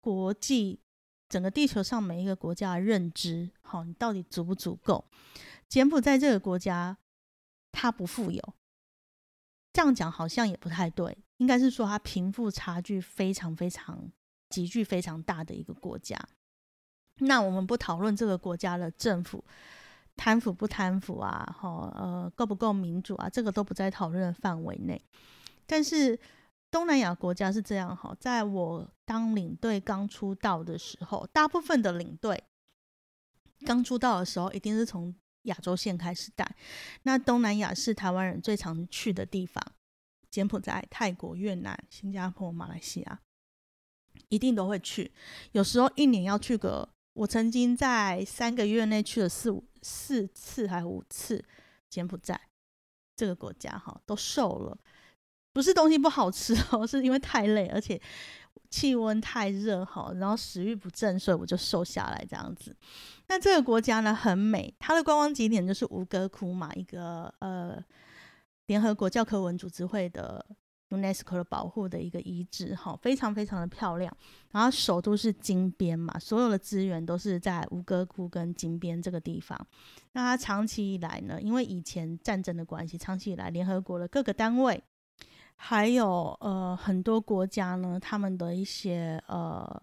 [0.00, 0.80] 国际、
[1.28, 5.04] 整个地球上每一个国家的认知，好，你到底足不足够？
[5.68, 6.98] 柬埔寨这个国家，
[7.72, 8.54] 它不富有，
[9.72, 14.10] 这样讲好像也不太对，应该是说它贫富差距非常非常
[14.50, 16.18] 急剧非常大的一个国家。
[17.18, 19.44] 那我们不讨论这个国家的政府
[20.16, 25.00] 贪腐不贪腐啊，哈，呃，够不够民主啊，这个都不在讨论的范围内。
[25.66, 26.18] 但是
[26.70, 32.42] 东南亚国家是这样哈，在我当领队刚出道的时候，大部分的领队
[33.64, 36.56] 刚出道的时候，一定是从亚洲线开始带。
[37.02, 39.64] 那东南亚是台湾人最常去的地方，
[40.30, 43.20] 柬埔寨、泰国、越南、新加坡、马来西亚，
[44.28, 45.12] 一定都会去。
[45.52, 46.88] 有时候一年要去个。
[47.14, 51.42] 我曾经在三个月内去了四五四次还五次
[51.88, 52.40] 柬埔寨
[53.16, 54.76] 这个国家哈，都瘦了，
[55.52, 58.00] 不是东西不好吃哦， 是因为太累，而且
[58.68, 62.76] 气温太热哈，然后食欲不振，所以我就瘦下来这样子。
[63.28, 67.82] 那这个国家呢很美，它的观光景点就是吴哥窟嘛，一个呃
[68.66, 70.44] 联合国教科文组织会的。
[70.96, 74.14] UNESCO 的保护的一个遗址，哈，非常非常的漂亮。
[74.50, 79.58] 然后首都是金边嘛，所有的资源都是在吴哥窟跟金边这个地方。
[80.12, 84.82] 那它长期以来呢，因为以前战争的关系，长期以来联合国的各个单位，
[85.56, 89.82] 还有呃很多国家呢，他们的一些呃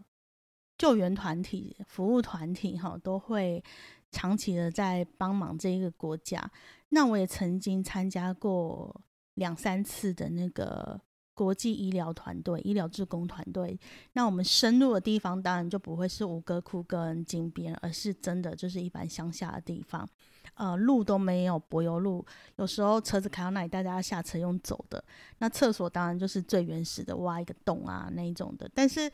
[0.78, 3.64] 救援团体、服务团体，哈，都会
[4.12, 6.51] 长期的在帮忙这一个国家。
[6.89, 9.01] 那我也曾经参加过。
[9.36, 10.99] 两三次的那个
[11.34, 13.79] 国际医疗团队、医疗志工团队，
[14.13, 20.07] 那我们深入的地方当然就不会是吴哥窟跟金边，而是真的就是一般乡下的地方，
[20.55, 22.23] 呃，路都没有柏油路，
[22.57, 25.03] 有时候车子开到那里，大家要下车用走的。
[25.39, 28.69] 那厕所当然就是最原始的，挖一个洞啊那一种的。
[28.75, 29.09] 但是，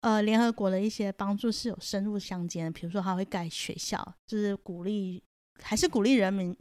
[0.00, 5.22] 呃，联合国的一些帮助是有深入乡间，比如说他会盖学校，就是鼓励，
[5.60, 6.56] 还是鼓励人民。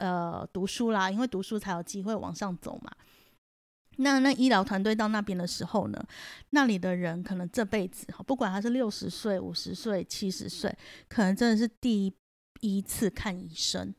[0.00, 2.90] 呃，读书啦，因为读书才有机会往上走嘛。
[3.98, 6.02] 那那医疗团队到那边的时候呢，
[6.50, 10.74] 那里的人可能这辈子哈，不管他是六十岁、五十岁、七十岁，
[11.06, 12.10] 可能真的是第
[12.60, 13.94] 一次看医生。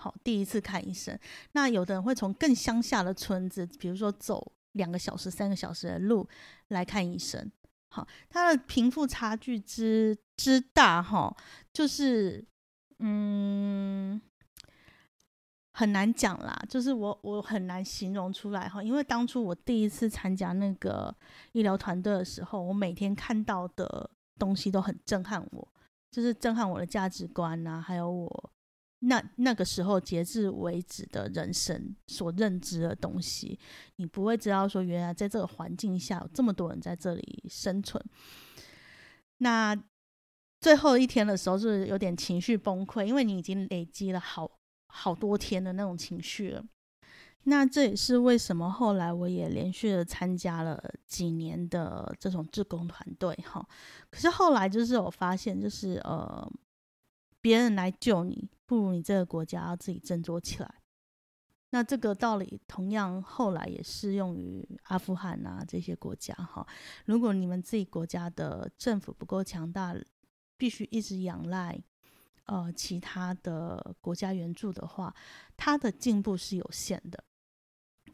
[0.00, 1.18] 好，第一次看医生。
[1.52, 6.28] 那有的人会从更乡下的村子，比如说走两个小时、三个小时的路
[6.68, 7.50] 来看医生。
[7.90, 11.36] 好，他的贫富差距之之大，哈，
[11.72, 12.44] 就是
[13.00, 14.20] 嗯。
[15.78, 21.14] 很难讲啦，就是我我很难形容出来哈，因为当初我第一次参加那个
[21.52, 24.08] 医疗团队的时候，我每天看到的
[24.38, 25.68] 东西都很震撼我，
[26.10, 28.50] 就是震撼我的价值观呐，还有我
[29.00, 33.58] 那那个时候截至为止的人生所认知的东西，
[33.96, 38.02] 你不会知道说原来在这个环境下有这么多人在这里生存。
[39.36, 39.76] 那
[40.58, 44.50] 最后一天的时候是有点情绪崩溃，因为你已经累积了好
[44.86, 46.64] 好多天的那种情绪了。
[47.48, 53.64] 那这也是为什么后来我也连续的参加了几年的这种志工团队哈。
[54.10, 56.50] 可是后来就是我发现，就是呃，
[57.40, 60.82] 别人来救你，不如你这个国家要自己振作起来。
[61.70, 66.66] 那这个道理同样后来也适用于阿富汗啊这些国家哈。
[67.04, 69.94] 如果你们自己国家的政府不够强大，
[70.56, 71.78] 必须一直仰赖
[72.46, 75.14] 呃其他的国家援助的话，
[75.56, 77.22] 它的进步是有限的。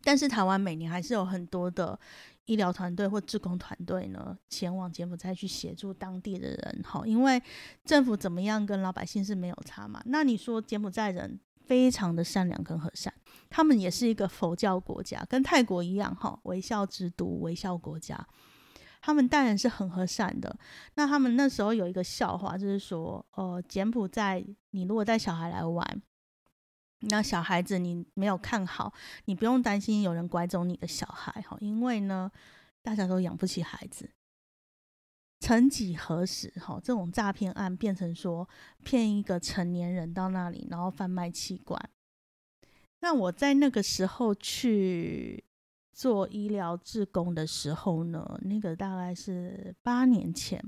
[0.05, 1.97] 但是台湾每年还是有很多的
[2.47, 7.41] 医疗团队或志工团队呢，前往柬埔寨去协助当地的人，哈，因为
[7.85, 10.03] 政府怎么样跟老百姓是没有差嘛。
[10.07, 13.14] 那你说柬埔寨人非常的善良跟和善，
[13.49, 18.26] 他们也是一个佛教国家，跟泰国一样，哈，微笑之都、微笑国家，
[19.03, 20.57] 他们当然是很和善的。
[20.94, 26.03] 那他们那时候有一个笑话，就是说，呃，柬埔寨，你如果带小孩来玩。
[27.00, 28.94] 那小孩子，你没有看好，
[29.24, 32.30] 你不用担心有人拐走你的小孩哈，因为呢，
[32.80, 34.09] 大家都养不起孩子。
[35.40, 38.48] 曾几何时哈，这种诈骗案变成说
[38.84, 41.90] 骗一个成年人到那里，然后贩卖器官。
[43.00, 45.42] 那我在那个时候去
[45.93, 50.62] 做医疗志工的时候呢，那个大概是八年前。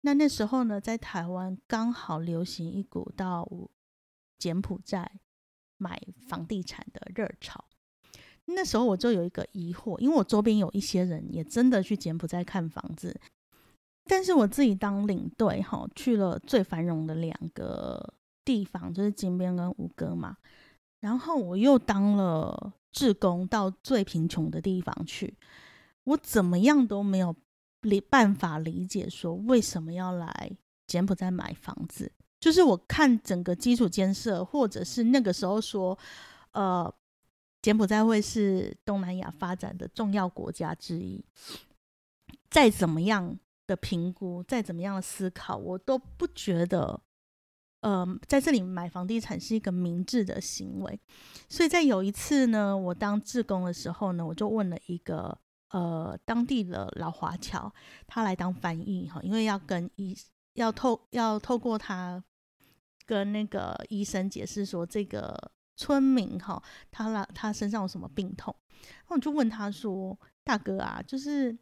[0.00, 3.48] 那那时候呢，在台湾刚好流行一股到
[4.38, 5.20] 柬埔寨。
[5.76, 7.62] 买房地产的热潮，
[8.44, 13.20] 那时候我就有一个疑惑，因为我周边有一些人也真的去柬埔寨看房子，
[14.04, 20.36] 但是我自己当领队哈，去了最繁荣的两个地方，就是金边跟吴哥嘛，
[21.04, 25.36] 然后我又当了志工到最贫穷的地方去，
[26.04, 27.36] 我怎么样都没有
[27.82, 30.50] 理办法理解说为什么要来
[30.86, 32.10] 柬埔寨买房子。
[32.40, 35.98] 就是我看整个基础建设，或者是那个时候说，
[36.52, 36.90] 呃，
[37.60, 41.22] 柬埔寨会是东南亚发展的重要国家之一。
[42.48, 46.98] 再怎么样的评估，再怎么样的思考，我都不觉得，
[47.84, 50.98] 呃，在这里买房地产是一个明智的行为。
[51.48, 57.72] 所以在有一次呢，我当志工的时候呢，我就问了一个呃当地的老华侨，
[58.06, 60.16] 他来当翻译哈，因为要跟医
[60.54, 62.24] 要透要透过他。
[63.06, 71.54] 跟那个医生解释说，这个村民哈，他啦他身上有什么病痛，然后我就问他说：“大哥啊，就是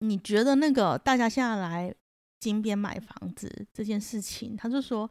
[0.00, 1.94] 你觉得那个大家现在来
[2.42, 5.08] 金边买房子这件事情，他就说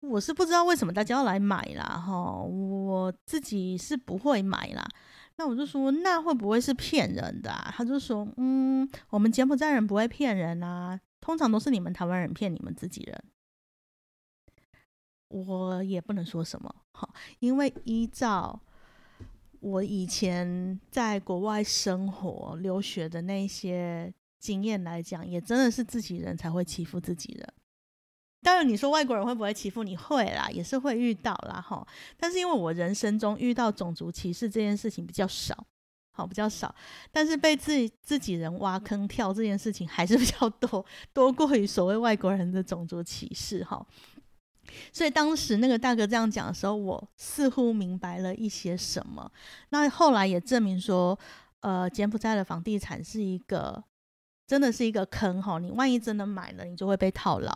[0.00, 4.88] 我是不知道为什么大家要来买啦，哈，我自己是不会买啦。
[5.36, 7.50] 那我就说，那会不会是骗人的？
[7.70, 13.24] 他就说，嗯，我们柬埔寨人不会骗人啊，通常都是你们台湾人骗你们自己人。”
[15.28, 18.58] 我也不能说什么，好，因为依照
[19.60, 27.54] 我以前在国外生活、留学的那些经验来讲，也真的是自己人才会欺负自己人。
[28.40, 29.96] 当然，你说外国人会不会欺负你？
[29.96, 31.86] 会啦，也是会遇到啦，哈。
[32.16, 35.66] 但是因为我人生中遇到种族歧视这件事情比较少，
[36.12, 36.72] 好，比较少。
[37.10, 43.84] 但是被自己自己人挖坑跳这件事情还是比较多，多过于所谓外国人的种族歧视，哈。
[44.92, 49.30] 所以当时那个大哥这样讲的时候，我似乎明白了一些什么。
[49.70, 51.18] 那后来也证明说，
[51.60, 53.82] 呃，柬埔寨的房地产是一个，
[54.48, 55.60] 真的是一个坑哈。
[55.60, 57.54] 你万一真的买了，你就会被套牢。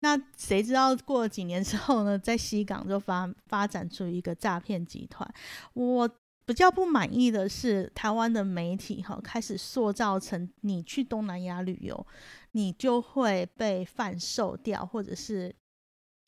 [0.00, 5.28] 那谁知道过了几年之后呢，在西港就发发展出一个诈骗集团。
[5.74, 6.08] 我
[6.46, 12.06] 比较不满意的是，台湾的媒体哈开始塑造成你去东南亚旅游，
[12.52, 15.54] 你就会被贩售掉，或者是。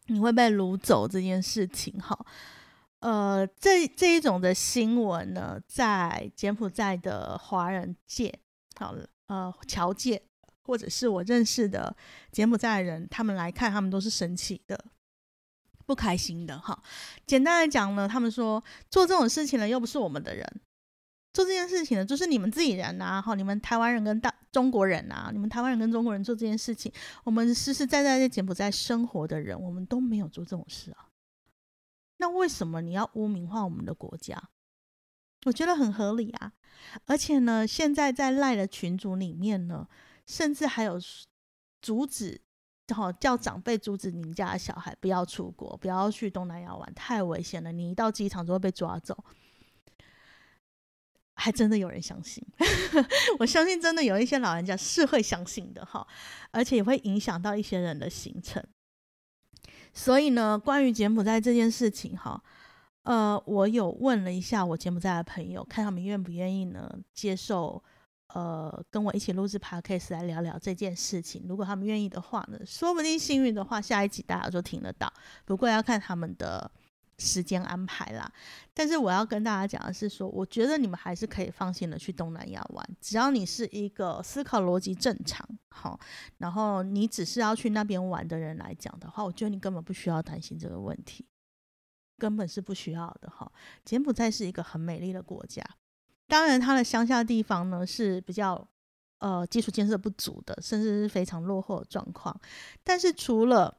[0.09, 2.17] 你会被掳走这件事情，哈，
[3.01, 8.33] 呃，这这一种的新闻呢，在柬埔寨的华人界，
[8.79, 10.23] 好了，呃，侨界，
[10.63, 11.97] 或者是我认识的
[12.31, 14.85] 柬埔寨人，他们来看，他们都是生气的，
[15.85, 16.83] 不开心的，哈。
[17.27, 20.61] 简单来讲呢，他们说做这种事情呢，又不是我们的人。
[21.33, 26.91] 做这件事情呢，就是你们自己人呐，哈，你们台湾人跟大中国人呐，你们台湾人跟中国人做这件事情，
[27.25, 31.09] 我们实实在在在柬埔寨生活的人，我们都没有做这种事啊。
[32.17, 34.43] 那为什么你要污名化我们的国家？
[35.47, 36.53] 我觉得很合理啊。
[37.07, 39.89] 而且呢，现在在赖的群组里面呢，
[40.27, 41.01] 甚至还有
[41.81, 42.41] 阻止
[42.95, 47.73] 好叫长辈阻止你们家的小孩不要出国，不要去东南亚玩，太危险了。
[47.73, 49.17] 你一到机场就会被抓走。
[51.39, 52.43] 还真的有人相信，
[53.39, 56.07] 我相信真的有一些老人家是会相信的哈，
[56.51, 58.65] 而且也会影响到一些人的行程。
[59.93, 62.43] 所以呢，关于柬埔寨这件事情哈，
[63.07, 67.83] 呃，我有问了一下我柬埔寨的朋友，看他们愿不愿意呢接受。
[68.35, 71.47] 呃，跟我一起录制 podcast 来聊聊这件事情。
[71.49, 75.11] 如果他们愿意的话呢，说不定幸运的话，下一集大家就听得到。
[75.45, 76.69] 不过要看他们的
[77.19, 78.31] 时间安排啦。
[78.75, 85.99] 但是我要跟大家讲的是，说我觉得你们还是可以放心的去东南亚玩，只要你是一个思考逻辑正常，好，
[86.39, 91.25] 然后你只是要去那边玩的人来讲的话，我觉得你根本不需要担心这个问题，
[92.19, 93.51] 根本是不需要的哈。
[93.85, 95.63] 柬埔寨是一个很美丽的国家。
[96.27, 98.67] 当然，它的乡下地方呢是比较
[99.19, 102.39] 呃基础建设不足的，甚至是非常落后的状况。
[102.83, 103.79] 但是除了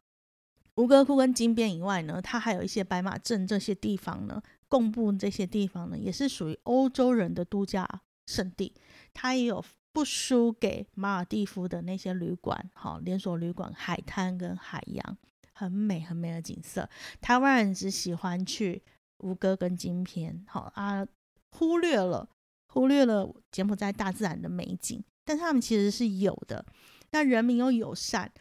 [0.76, 7.86] 吴哥窟跟金边以外呢，它还有一些白马镇这些地方呢，贡布这些地方呢，也是属于欧洲人的度假
[8.26, 8.74] 胜地。
[9.14, 15.18] 它也有不输给马尔蒂夫的那些旅馆，好连锁旅馆、海滩跟海洋，
[15.58, 16.90] 很美很美的景色。
[17.20, 18.84] 台湾人只喜欢去
[19.20, 21.06] 吴哥跟金边，好啊，
[21.52, 22.30] 忽略了。
[22.70, 26.64] 忽略了柬埔寨大自然的美景，但他们其实是有的。
[27.12, 28.32] 那人民又友善，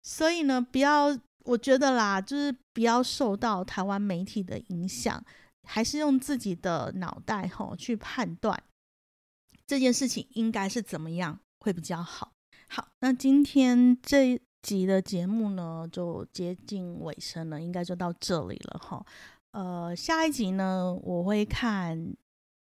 [0.00, 5.22] 所以呢，不要我觉得啦，就是不要受到台湾媒体的影响，
[5.68, 8.62] 还是用自己的脑袋吼去判断
[9.66, 12.32] 这件事情应该是怎么样会比较好。
[12.68, 19.04] 好，那今天这集的节目呢，就接近尾声了，应该就到这里了哈。
[19.50, 22.14] 呃，下一集呢，我会看。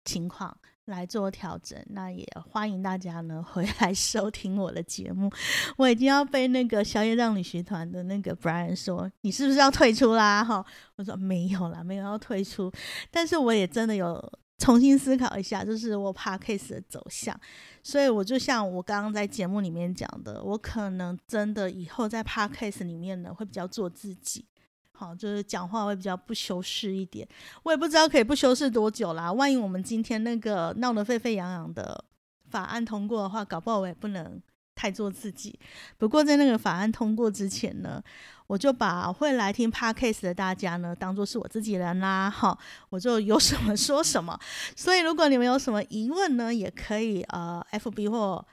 [0.05, 5.29] 情况来做调整，那也欢迎大家呢回来 收听我的节目。
[5.77, 10.43] 我已经要被那个宵夜让旅行团的那个 Brian 说，你是不是要退出啦？
[10.43, 12.71] 哈，我说没有啦，没有要退出。
[13.11, 14.19] 但是我也真的有
[14.59, 17.35] 重新思考一下，就是我 p a r case 的走向。
[17.81, 24.45] 所以我就像我刚刚在节目里面讲的，我可能真的以后在 p a r case 里面呢，会比较做自己。
[24.91, 27.25] 好，就是讲话会比较不修饰一点，
[27.63, 29.31] 我也不知道可以不修饰多久啦。
[29.31, 32.03] 万一我们今天那个闹得沸沸扬扬的
[32.49, 34.41] 法案通过的话，搞不好我也不能
[34.75, 35.57] 太做自己。
[35.97, 38.03] 不过在那个法案通过之前呢，
[38.49, 42.27] 我就把会来听 podcast 的大家呢当做是我自己人啦。
[42.27, 42.57] 哈，
[42.89, 44.37] 我就有什么说什么。
[44.75, 48.43] 所以如果你们有什么疑问呢，也可以呃 FB 或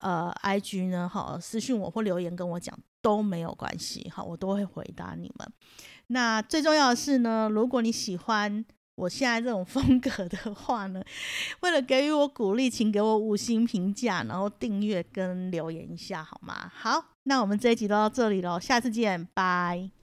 [0.00, 5.50] 呃 IG 呢，哈私信我或留言跟我讲都没有关系，哈，我都会回答你们。
[6.08, 8.62] 那最重要的是呢，如果你喜欢
[8.96, 11.02] 我现在这种风格的话呢，
[11.60, 16.70] 为了给予我鼓励，请给我五星评价，然后订阅跟留言一下好吗？
[16.74, 19.95] 好，那我们这一集就到这里喽，下次见，拜。